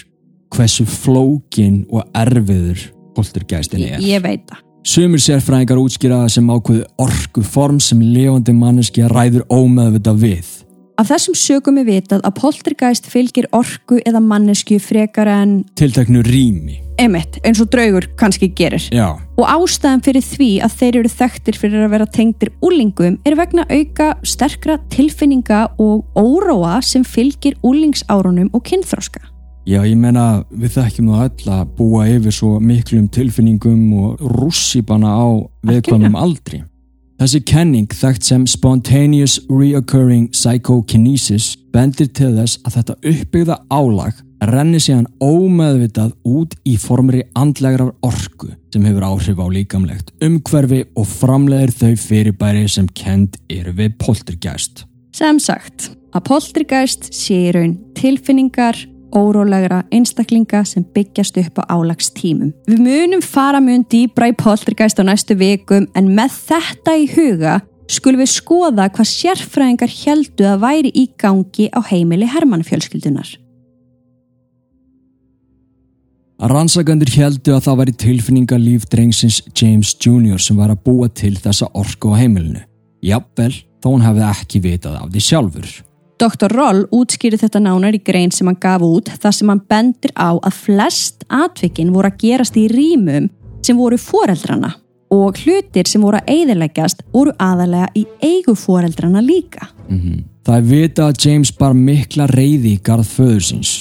hversu 0.54 0.86
flókin 0.86 1.82
og 1.90 2.06
erfiður 2.14 2.86
poltergeistin 3.18 3.82
er. 3.96 3.98
Ég 3.98 4.22
veit 4.22 4.46
það. 4.46 4.62
Sumir 4.86 5.20
sérfræðingar 5.20 5.82
útskýra 5.82 6.22
það 6.22 6.32
sem 6.36 6.54
ákveðu 6.54 6.86
orku 7.02 7.42
form 7.42 7.82
sem 7.82 7.98
lifandi 7.98 8.54
manneski 8.54 9.10
ræður 9.10 9.42
ómeðvita 9.50 10.14
við. 10.14 10.54
Af 10.98 11.06
þessum 11.12 11.36
sögum 11.38 11.76
er 11.78 11.86
vitað 11.86 12.24
að 12.26 12.34
poltergeist 12.40 13.04
fylgir 13.06 13.46
orku 13.54 14.00
eða 14.02 14.18
mannesku 14.18 14.80
frekar 14.82 15.28
en 15.30 15.60
Tilteknu 15.78 16.24
rými. 16.26 16.80
emitt 16.98 17.38
eins 17.46 17.60
og 17.62 17.68
draugur 17.70 18.08
kannski 18.18 18.48
gerir. 18.58 18.82
Já, 18.90 19.14
Og 19.38 19.46
ástæðan 19.46 20.02
fyrir 20.02 20.24
því 20.26 20.48
að 20.66 20.72
þeir 20.80 20.96
eru 20.98 21.08
þekktir 21.08 21.54
fyrir 21.60 21.84
að 21.86 21.90
vera 21.94 22.06
tengdir 22.06 22.50
úlingum 22.60 23.18
er 23.24 23.36
vegna 23.38 23.62
auka 23.70 24.16
sterkra 24.26 24.78
tilfinninga 24.90 25.68
og 25.78 26.02
óróa 26.18 26.80
sem 26.82 27.04
fylgir 27.04 27.54
úlingsárunum 27.62 28.50
og 28.52 28.64
kynþróska. 28.64 29.20
já 29.68 29.82
ég 29.86 29.96
menna 29.96 30.44
við 30.50 30.70
þekkjum 30.80 31.08
það 31.12 31.30
öll 31.30 31.52
að 31.52 31.64
búa 31.76 32.08
yfir 32.08 32.32
svo 32.32 32.58
miklum 32.58 33.06
tilfinningum 33.08 33.92
og 34.02 34.18
rússíbana 34.18 35.14
á 35.14 35.28
viðkvæmum 35.62 36.16
aldri. 36.16 36.64
Þessi 37.18 37.38
kenning 37.42 37.90
þekkt 37.90 38.26
sem 38.28 38.42
Spontaneous 38.46 39.40
Reoccurring 39.50 40.28
Psychokinesis 40.30 41.56
bendir 41.74 42.06
til 42.14 42.28
þess 42.36 42.60
að 42.62 42.76
þetta 42.76 42.94
uppbyggða 43.10 43.56
álag 43.74 44.20
renni 44.46 44.78
síðan 44.78 45.08
ómeðvitað 45.18 46.12
út 46.30 46.54
í 46.62 46.76
formri 46.78 47.24
andlegrar 47.34 47.90
orku 48.06 48.52
sem 48.70 48.86
hefur 48.86 49.08
áhrif 49.08 49.42
á 49.42 49.46
líkamlegt 49.50 50.12
umhverfi 50.22 50.84
og 50.94 51.10
framleiðir 51.10 51.74
þau 51.80 52.04
fyrirbæri 52.04 52.62
sem 52.70 52.86
kend 52.94 53.34
eru 53.50 53.74
við 53.80 53.98
poltergeist. 53.98 54.84
Sem 55.10 55.42
sagt, 55.42 55.90
að 56.14 56.26
poltergeist 56.30 57.10
sé 57.10 57.48
í 57.48 57.52
raun 57.56 57.74
tilfinningar, 57.98 58.78
órólegra 59.16 59.82
einstaklinga 59.94 60.64
sem 60.68 60.84
byggjast 60.94 61.38
upp 61.40 61.62
á 61.62 61.78
álagstímum. 61.78 62.52
Við 62.68 62.84
munum 62.84 63.24
fara 63.24 63.60
mun 63.60 63.86
dýbra 63.88 64.30
í 64.30 64.36
poltergeist 64.36 65.00
á 65.00 65.04
næstu 65.06 65.38
vikum 65.38 65.88
en 65.94 66.14
með 66.16 66.36
þetta 66.48 66.96
í 66.98 67.08
huga 67.16 67.58
skulum 67.88 68.22
við 68.22 68.32
skoða 68.36 68.88
hvað 68.92 69.10
sérfræðingar 69.10 69.92
heldu 70.04 70.48
að 70.48 70.64
væri 70.64 70.92
í 70.94 71.08
gangi 71.20 71.68
á 71.72 71.80
heimili 71.88 72.28
Hermann-fjölskyldunar. 72.28 73.36
Rannsagandur 76.38 77.10
heldu 77.10 77.56
að 77.56 77.64
það 77.64 77.78
væri 77.80 77.92
tilfinningalíf 77.98 78.84
drengsins 78.92 79.40
James 79.58 79.96
Jr. 79.98 80.38
sem 80.38 80.58
var 80.60 80.70
að 80.70 80.84
búa 80.84 81.08
til 81.10 81.34
þessa 81.34 81.66
orku 81.74 82.12
á 82.14 82.20
heimilinu. 82.20 82.62
Jafnvel, 83.02 83.56
þó 83.82 83.88
hann 83.96 84.06
hefði 84.06 84.26
ekki 84.28 84.62
vitað 84.62 85.00
af 85.00 85.10
því 85.10 85.24
sjálfur. 85.24 85.72
Dr. 86.18 86.50
Roll 86.50 86.82
útskýri 86.90 87.38
þetta 87.38 87.60
nánar 87.62 87.94
í 87.94 88.00
grein 88.02 88.32
sem 88.34 88.48
hann 88.50 88.58
gaf 88.58 88.82
út 88.82 89.10
þar 89.22 89.34
sem 89.36 89.50
hann 89.52 89.62
bendir 89.70 90.10
á 90.18 90.34
að 90.34 90.56
flest 90.64 91.22
atvikin 91.30 91.92
voru 91.94 92.10
að 92.10 92.18
gerast 92.24 92.58
í 92.58 92.66
rýmum 92.72 93.28
sem 93.62 93.78
voru 93.78 93.98
foreldrana 94.02 94.72
og 95.14 95.38
hlutir 95.44 95.86
sem 95.88 96.02
voru 96.02 96.18
að 96.18 96.32
eigðileggjast 96.34 97.04
voru 97.14 97.32
aðalega 97.38 97.92
í 97.96 98.04
eigu 98.20 98.56
foreldrana 98.58 99.22
líka. 99.24 99.70
Það 100.44 100.56
er 100.56 100.66
vitað 100.72 101.12
að 101.12 101.22
James 101.24 101.52
bar 101.52 101.78
mikla 101.78 102.26
reyði 102.26 102.74
í 102.74 102.82
garð 102.82 103.06
föður 103.14 103.46
síns. 103.52 103.72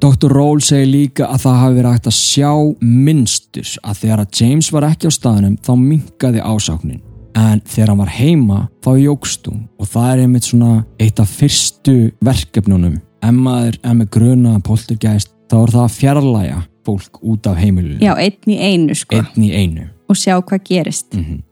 Dr. 0.00 0.32
Roll 0.32 0.62
segir 0.64 0.88
líka 0.88 1.28
að 1.28 1.42
það 1.44 1.60
hafi 1.60 1.76
verið 1.76 1.92
hægt 1.92 2.08
að 2.08 2.16
sjá 2.16 2.52
minnstur 2.80 3.76
að 3.84 4.00
þegar 4.00 4.24
að 4.24 4.40
James 4.40 4.72
var 4.72 4.88
ekki 4.88 5.12
á 5.12 5.12
staðnum 5.12 5.58
þá 5.60 5.72
minkaði 5.76 6.40
ásáknin. 6.40 7.02
En 7.38 7.60
þegar 7.66 7.88
hann 7.92 7.98
var 8.02 8.08
heima 8.14 8.58
þá 8.82 8.90
jógst 9.00 9.46
hún 9.48 9.68
og 9.78 9.86
það 9.92 10.08
er 10.12 10.22
einmitt 10.24 10.48
svona 10.48 10.72
eitt 11.00 11.20
af 11.22 11.28
fyrstu 11.30 11.94
verkefnunum. 12.24 12.98
Ef 13.22 13.36
maður 13.36 13.78
er 13.84 13.94
með 14.00 14.10
gruna 14.16 14.56
poltergeist 14.64 15.30
þá 15.50 15.56
er 15.62 15.72
það 15.76 15.84
að 15.84 15.94
fjarlæga 15.98 16.58
fólk 16.86 17.18
út 17.22 17.46
af 17.46 17.58
heimilinu. 17.60 18.00
Já, 18.00 18.14
einn 18.16 18.50
í 18.54 18.56
einu 18.58 18.94
sko 18.96 19.16
Einn 19.20 19.44
í 19.44 19.50
einu. 19.54 19.88
og 20.08 20.16
sjá 20.16 20.38
hvað 20.40 20.64
gerist. 20.64 21.14
Mm 21.14 21.42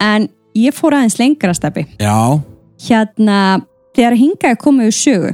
En 0.00 0.28
ég 0.54 0.74
fór 0.76 0.92
aðeins 0.92 1.16
lengra 1.18 1.54
steppi. 1.56 1.86
Já, 1.98 2.40
Hérna, 2.84 3.62
þegar 3.96 4.16
hingaði 4.20 4.58
komið 4.60 4.90
úr 4.90 4.96
sögu, 4.96 5.30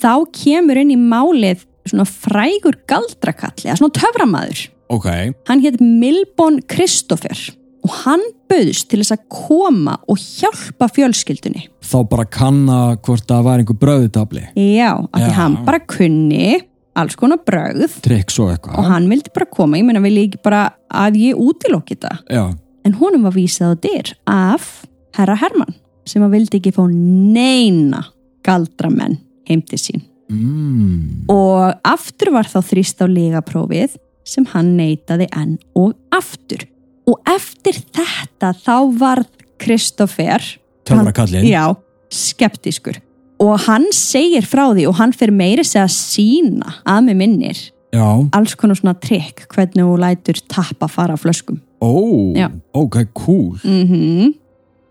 þá 0.00 0.12
kemur 0.32 0.78
inn 0.80 0.90
í 0.94 0.96
málið 0.96 1.66
svona 1.86 2.06
frægur 2.08 2.78
galdrakalli, 2.88 3.68
eða 3.68 3.76
svona 3.76 3.92
töframaður. 3.98 4.62
ok. 4.88 5.06
Hann 5.48 5.60
hétt 5.60 5.80
Milbon 5.80 6.62
Kristoffer 6.66 7.36
og 7.86 7.92
hann 8.02 8.22
bauðst 8.50 8.88
til 8.90 8.98
þess 9.02 9.14
að 9.14 9.24
koma 9.30 9.94
og 10.10 10.18
hjálpa 10.18 10.88
fjölskyldunni. 10.96 11.66
Þá 11.86 11.98
bara 12.10 12.24
kanna 12.26 12.78
hvort 13.06 13.26
það 13.30 13.44
var 13.46 13.62
einhver 13.62 13.78
bröðutabli. 13.82 14.42
Já, 14.58 14.90
af 15.06 15.20
því 15.22 15.30
hann 15.38 15.56
bara 15.68 15.80
kunni 15.86 16.56
alls 16.96 17.14
konar 17.20 17.38
brögð 17.46 17.98
Trygg 18.02 18.30
svo 18.32 18.48
eitthvað. 18.50 18.78
og 18.80 18.86
hann 18.90 19.06
vildi 19.10 19.30
bara 19.34 19.46
koma, 19.52 19.76
ég 19.78 19.84
meina 19.86 20.00
vil 20.02 20.14
ég 20.16 20.30
ekki 20.30 20.42
bara 20.42 20.62
að 20.90 21.18
ég 21.20 21.38
útilokki 21.46 21.94
þetta. 21.98 22.18
Já, 22.32 22.44
En 22.86 22.94
honum 23.00 23.24
var 23.26 23.34
vísað 23.34 23.74
á 23.74 23.76
dyr 23.82 24.12
af 24.30 24.66
herra 25.18 25.34
Hermann 25.40 25.74
sem 26.06 26.22
að 26.22 26.36
vildi 26.36 26.60
ekki 26.60 26.70
fá 26.76 26.84
neina 26.88 28.04
galdramenn 28.46 29.18
heim 29.48 29.62
til 29.66 29.78
sín. 29.82 30.02
mm. 30.30 31.26
Og 31.32 31.74
aftur 31.86 32.30
var 32.34 32.46
þá 32.50 32.60
þrýst 32.62 33.02
á 33.02 33.06
legaprófið 33.10 33.96
sem 34.26 34.46
hann 34.54 34.72
neitaði 34.78 35.26
enn 35.36 35.56
og 35.78 35.94
aftur. 36.14 36.64
Og 37.06 37.18
eftir 37.30 37.78
þetta 37.94 38.52
þá 38.64 38.76
varð 38.98 39.28
Kristoffer 39.62 40.42
skeptiskur. 42.12 43.00
Og 43.42 43.58
hann 43.66 43.88
segir 43.94 44.46
frá 44.48 44.68
því 44.70 44.86
og 44.88 44.98
hann 45.00 45.12
fyrir 45.16 45.34
meiri 45.36 45.64
segja 45.66 45.88
sína 45.92 46.78
að 46.88 47.08
með 47.10 47.18
minnir 47.20 47.62
Já, 47.94 48.06
alls 48.36 48.56
konar 48.58 48.76
svona 48.78 48.96
trikk 49.00 49.46
hvernig 49.52 49.84
þú 49.84 49.94
lætur 50.02 50.40
tappa 50.50 50.88
fara 50.90 51.16
flöskum. 51.20 51.60
ó, 51.80 51.92
Já. 52.36 52.50
ok, 52.72 53.04
cool. 53.14 53.60
Mm 53.64 54.34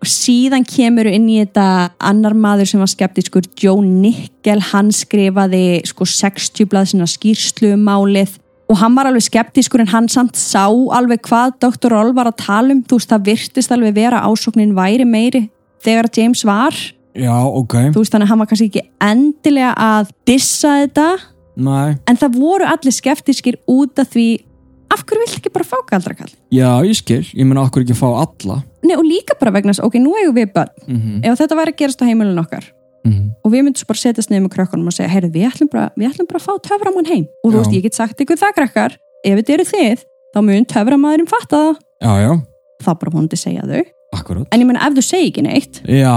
og 0.06 0.10
síðan 0.12 0.66
kemur 0.70 1.08
inn 1.10 1.26
í 1.34 1.40
þetta 1.42 1.96
annar 2.06 2.36
maður 2.38 2.70
sem 2.70 2.82
var 2.84 2.92
skeptiskur 2.92 3.48
Joe 3.58 3.82
Nickel, 3.82 4.62
hann 4.72 4.92
skrifaði 4.94 5.82
sko 5.90 6.06
60 6.06 6.70
blað 6.70 6.92
sinna 6.92 7.08
skýrslu 7.10 7.72
um 7.74 7.88
málið 7.88 8.36
og 8.70 8.80
hann 8.80 8.96
var 8.98 9.10
alveg 9.10 9.26
skeptiskur 9.28 9.84
en 9.84 9.92
hann 9.92 10.08
samt 10.12 10.38
sá 10.40 10.66
alveg 10.66 11.22
hvað 11.28 11.58
Dr. 11.62 11.94
Roll 11.94 12.14
var 12.18 12.30
að 12.32 12.40
tala 12.42 12.74
um. 12.74 12.82
Þú 12.86 13.00
veist 13.00 13.12
það 13.14 13.28
virtist 13.30 13.74
alveg 13.76 13.96
vera 13.98 14.24
ásóknin 14.26 14.74
væri 14.78 15.06
meiri 15.06 15.46
þegar 15.86 16.10
James 16.18 16.42
var. 16.48 16.76
Já, 17.16 17.32
ok, 17.32 17.78
þú 17.96 18.02
veist 18.02 18.16
þannig 18.16 18.28
að 18.28 18.32
hann 18.34 18.42
var 18.42 18.50
kannski 18.50 18.70
ekki 18.72 18.86
endilega 19.06 19.72
að 19.80 20.10
dissa 20.28 20.74
þetta. 20.82 21.10
Næ 21.56 21.78
en 22.10 22.20
það 22.20 22.40
voru 22.42 22.68
allir 22.68 22.96
skeptiskir 22.96 23.62
út 23.72 24.02
af 24.02 24.10
því 24.12 24.28
af 24.92 25.04
hverju 25.08 25.22
vill 25.22 25.38
ekki 25.38 25.52
bara 25.54 25.68
fá 25.68 25.78
galdrakall? 25.90 26.32
Já, 26.54 26.70
ég 26.88 26.98
skil, 26.98 27.24
ég 27.32 27.48
meina 27.48 27.64
okkur 27.64 27.86
ekki 27.86 27.96
fá 27.98 28.10
alla? 28.10 28.60
Nei, 28.86 28.96
og 28.98 29.06
líka 29.08 29.38
bara 29.40 29.54
vegna 29.56 29.74
ok, 29.76 29.96
nú 30.02 30.18
eigum 30.20 30.36
við 30.36 30.52
börn. 30.54 30.74
Mm 30.88 30.98
-hmm. 30.98 31.24
ef 31.26 31.40
þetta 31.40 31.56
væri 31.56 31.74
að 31.74 31.80
gerast 31.80 32.02
á 32.04 32.06
heimilin 32.10 32.44
okkar 32.44 32.66
Mhm. 33.06 33.32
og 33.46 33.52
við 33.54 33.66
myndum 33.68 33.88
bara 33.88 34.02
setjast 34.02 34.30
niður 34.32 34.46
með 34.48 34.54
krökkunum 34.56 34.88
og 34.90 34.96
segja, 34.98 35.10
heyrðu, 35.14 35.32
við 35.36 35.48
ætlum 35.52 35.72
bara, 35.72 35.90
við 35.96 36.10
ætlum 36.10 36.28
bara 36.28 36.40
að 36.40 36.48
fá 36.48 36.54
töframann 36.70 37.10
heim. 37.12 37.28
Og 37.44 37.52
þú 37.54 37.58
veist, 37.62 37.74
ég 37.76 37.84
get 37.84 37.94
sagt 37.94 38.20
ykkur 38.20 38.40
það 38.42 38.56
krakkar 38.58 38.98
ef 39.26 39.36
þetta 39.40 39.54
eru 39.54 39.66
þið, 39.70 40.06
þá 40.36 40.40
mun 40.42 40.66
töframæðurinn 40.66 41.30
fatta 41.30 41.60
það. 41.62 41.76
Já, 42.02 42.14
já, 42.26 42.32
þá 42.82 42.92
bara 43.00 43.14
vonandi 43.14 43.38
segja 43.38 43.62
þau. 43.62 43.84
Akkurat. 44.16 44.48
En 44.54 44.62
ég 44.62 44.68
meina, 44.70 44.80
ef 44.86 44.94
þú 44.96 45.04
segir 45.04 45.28
ekki 45.32 45.44
neitt 45.44 45.80
Já, 45.90 46.14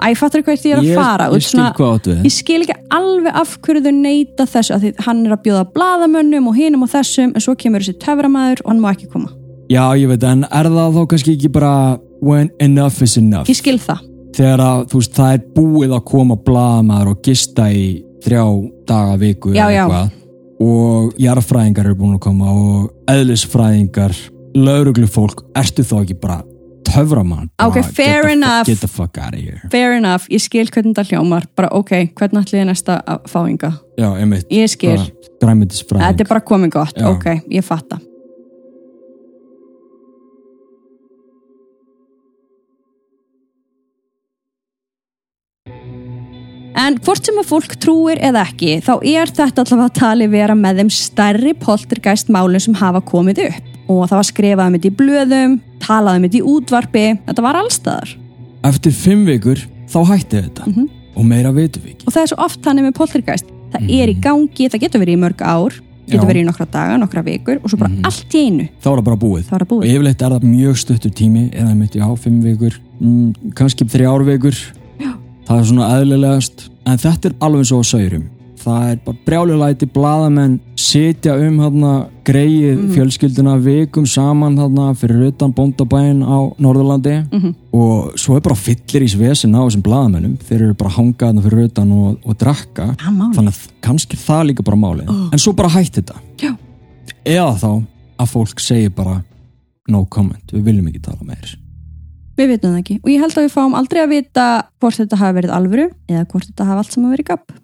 æ, 0.00 0.06
fattur 0.18 0.42
hvað 0.42 0.64
ég 0.64 0.72
er 0.72 0.80
að 0.80 0.88
ég, 0.88 0.98
fara? 0.98 1.28
Ég 1.30 1.44
skil 1.44 1.60
svona, 1.60 2.00
við. 2.02 2.22
ég 2.26 2.34
skil 2.34 2.60
ekki 2.64 2.76
alveg 2.96 3.36
af 3.42 3.52
hverju 3.62 3.82
þau 3.84 3.92
neyta 3.94 4.46
þessu 4.50 4.74
að 4.74 4.86
því 4.86 4.92
hann 5.06 5.20
er 5.26 5.34
að 5.36 5.42
bjóða 5.44 5.64
bladamönnum 5.76 6.48
og 6.50 6.56
hinum 6.58 6.86
og 6.86 6.90
þessum 6.90 7.34
en 7.36 7.44
svo 7.44 7.54
kemur 7.60 7.84
þessi 7.84 8.00
töframæður 8.02 8.64
og 8.64 8.72
hann 8.72 8.82
má 8.82 8.90
ekki 8.90 9.10
koma. 9.12 9.30
Já, 9.70 9.84
ég 9.94 10.10
veit, 10.10 10.24
en 10.26 10.42
er 10.50 10.70
það 10.72 10.96
þá 10.96 11.02
kannski 11.12 11.36
ekki 11.36 11.52
bara 11.54 11.74
when 12.20 12.50
enough 12.58 13.02
is 13.04 13.16
enough? 13.20 13.46
Ég 13.46 13.60
skil 13.60 13.78
það, 13.78 14.02
þegar 14.36 14.62
að, 14.64 14.84
þú 14.90 15.00
veist, 15.00 15.16
það 15.16 15.34
er 15.36 15.44
búið 15.56 15.96
að 15.96 16.06
koma 16.10 16.38
blaðamaður 16.46 17.12
og 17.14 17.22
gista 17.26 17.68
í 17.72 17.84
þrjá 18.24 18.44
daga 18.88 19.18
viku 19.20 19.54
Já, 19.54 19.64
eða 19.64 19.74
já. 19.74 19.82
eitthvað. 19.84 20.16
Og 20.60 21.14
jarðfræðingar 21.16 21.88
eru 21.88 21.96
búin 21.96 22.16
að 22.18 22.24
koma 22.26 22.52
og 22.52 22.88
eðlisfræðingar 23.08 24.16
lauruglufólk, 24.60 25.46
ertu 25.56 25.84
þá 25.86 25.94
ekki 26.02 26.18
bara 26.20 26.42
töframann? 26.90 27.48
Ok, 27.62 27.78
Bara, 27.80 27.94
fair 27.96 28.28
get. 28.34 28.66
Get 28.68 28.82
the 28.82 28.90
fuck 28.90 29.16
out 29.18 29.34
of 29.34 29.40
here. 29.40 29.62
Fair 29.72 29.96
enough, 29.96 30.28
ég 30.28 30.42
skil 30.42 30.66
hvernig 30.68 30.98
það 30.98 31.14
hljómar. 31.14 31.48
Bara 31.56 31.72
ok, 31.78 31.94
hvernig 32.18 32.44
ætlið 32.44 32.64
er 32.64 32.70
næsta 32.72 33.00
að 33.06 33.24
fá 33.30 33.40
ynga 33.46 33.72
ég 34.50 34.70
skil, 34.72 35.00
þetta 35.40 36.14
er 36.24 36.28
bara 36.28 36.44
komið 36.44 36.76
gott. 36.76 36.96
Já. 36.98 37.08
ok, 37.08 37.44
ég 37.48 37.64
fatta 37.64 38.00
En 46.90 46.96
hvort 46.98 47.22
sem 47.28 47.36
að 47.38 47.46
fólk 47.46 47.74
trúir 47.78 48.18
eða 48.18 48.42
ekki, 48.48 48.80
þá 48.82 48.94
er 49.06 49.30
þetta 49.30 49.62
allavega 49.62 49.84
að 49.86 49.98
tali 50.00 50.26
vera 50.32 50.56
með 50.58 50.80
þeim 50.80 50.88
stærri 50.96 51.52
poltergeist 51.60 52.30
málum 52.34 52.58
sem 52.64 52.74
hafa 52.80 52.98
komið 53.06 53.44
upp. 53.46 53.68
Og 53.90 54.00
það 54.10 54.16
var 54.18 54.26
skrifað 54.26 54.66
um 54.70 54.74
þetta 54.78 54.88
í 54.90 54.96
blöðum, 54.98 55.54
talað 55.84 56.16
um 56.18 56.24
þetta 56.26 56.38
í 56.40 56.42
útvarpi, 56.54 57.04
þetta 57.28 57.44
var 57.46 57.58
allstaðar. 57.60 58.14
Eftir 58.66 58.92
fimm 58.96 59.22
vikur, 59.28 59.62
þá 59.90 59.98
hætti 60.10 60.40
þetta 60.42 60.66
Mhm. 60.66 60.88
og 61.16 61.24
meira 61.30 61.52
veitum 61.52 61.82
við 61.84 61.94
ekki 61.94 62.06
Og 62.08 62.12
það 62.14 62.22
er 62.22 62.26
svo 62.26 62.38
oft 62.44 62.60
þannig 62.62 62.84
með 62.88 62.94
poltergeist. 62.98 63.46
Það 63.72 63.82
er 64.00 64.08
í 64.08 64.16
gangi, 64.20 64.68
það 64.70 64.80
getur 64.82 65.00
verið 65.04 65.14
í 65.14 65.20
mörg 65.22 65.40
ár, 65.46 65.70
getur 65.70 66.18
Mhm. 66.18 66.26
Já. 66.26 66.30
verið 66.32 66.42
í 66.42 66.48
nokkra 66.50 66.66
daga, 66.70 66.96
nokkra 66.98 67.22
vikur 67.24 67.56
og 67.62 67.70
svo 67.70 67.78
bara 67.78 67.90
Mhm. 67.90 68.04
allt 68.04 68.30
í 68.34 68.46
einu. 68.50 68.68
Þá 68.82 68.86
er 68.90 68.96
það 68.98 69.04
bara 69.04 69.16
búið 69.16 69.44
Það 69.44 69.50
var 69.50 69.60
að 69.60 69.72
og 69.72 69.78
búið. 69.82 69.94
yfirleitt 69.94 70.22
er 70.22 70.30
það 70.30 70.42
mjög 70.42 70.76
stuttur 70.76 71.10
tími 71.14 71.50
eða 71.54 71.76
mitt, 71.76 71.92
já, 71.94 72.18
fimm 72.18 72.42
vikur 72.42 72.74
mm, 73.00 73.34
kannski 73.54 73.84
þrjár 73.86 74.24
vikur 74.26 74.54
Já. 74.98 75.14
það 75.46 75.58
er 75.60 75.64
svona 75.64 75.90
eðlilegast 76.00 76.68
en 76.86 76.98
þetta 76.98 77.30
er 77.30 77.34
alveg 77.40 77.64
svo 77.66 77.80
á 77.80 77.84
saurum 77.84 78.28
það 78.60 78.90
er 78.92 78.98
bara 79.06 79.16
brjálulæti, 79.24 79.86
blaðamenn 79.88 80.58
sitja 80.76 81.32
um 81.40 81.58
hérna 81.62 81.92
greið 82.24 82.76
Mhm. 82.76 82.90
fjölskylduna 82.94 83.54
vikum 83.64 84.04
saman 84.06 84.56
hérna 84.58 84.90
fyrir 84.94 85.28
utan 85.32 85.54
bóndabæin 85.54 86.20
á 86.22 86.52
Norðurlandi 86.60 87.24
Mhm. 87.32 87.54
og 87.72 88.12
svo 88.20 88.36
er 88.36 88.40
bara 88.40 88.54
fyllir 88.54 89.02
í 89.02 89.08
svesen 89.08 89.54
á 89.56 89.64
þessum 89.64 89.82
blaðamennum 89.82 90.36
þeir 90.38 90.60
eru 90.62 90.74
bara 90.74 90.90
hangað 90.90 91.26
hérna 91.32 91.42
fyrir 91.42 91.64
utan 91.70 91.92
og, 91.92 92.18
og 92.26 92.36
drakka 92.38 92.94
Það 92.96 93.16
máli. 93.16 93.34
þannig 93.34 93.48
að 93.54 93.68
kannski 93.80 94.16
það 94.16 94.46
líka 94.50 94.62
bara 94.64 94.76
málið 94.76 95.08
Oh. 95.08 95.28
en 95.32 95.38
svo 95.38 95.52
bara 95.56 95.68
hætti 95.70 96.02
þetta 96.02 96.16
Já. 96.38 96.56
eða 97.24 97.56
þá 97.58 97.84
að 98.18 98.28
fólk 98.28 98.60
segir 98.60 98.90
bara 98.94 99.24
no 99.88 100.04
comment, 100.04 100.44
við 100.52 100.62
viljum 100.62 100.86
ekki 100.88 101.00
tala 101.02 101.24
meir 101.24 101.56
Við 102.40 102.54
vitum 102.54 102.72
það 102.72 102.80
ekki 102.80 102.94
og 103.02 103.08
ég 103.12 103.20
held 103.20 103.34
að 103.36 103.44
við 103.44 103.50
fáum 103.52 103.74
aldrei 103.76 103.98
að 104.00 104.12
vita 104.14 104.44
hvort 104.80 104.96
þetta 104.96 105.18
hafi 105.20 105.36
verið 105.36 105.50
alvöru 105.52 105.90
eða 106.08 106.22
hvort 106.30 106.46
þetta 106.48 106.68
hafi 106.70 106.80
allt 106.80 106.94
saman 106.94 107.12
verið 107.12 107.26
gabb. 107.34 107.59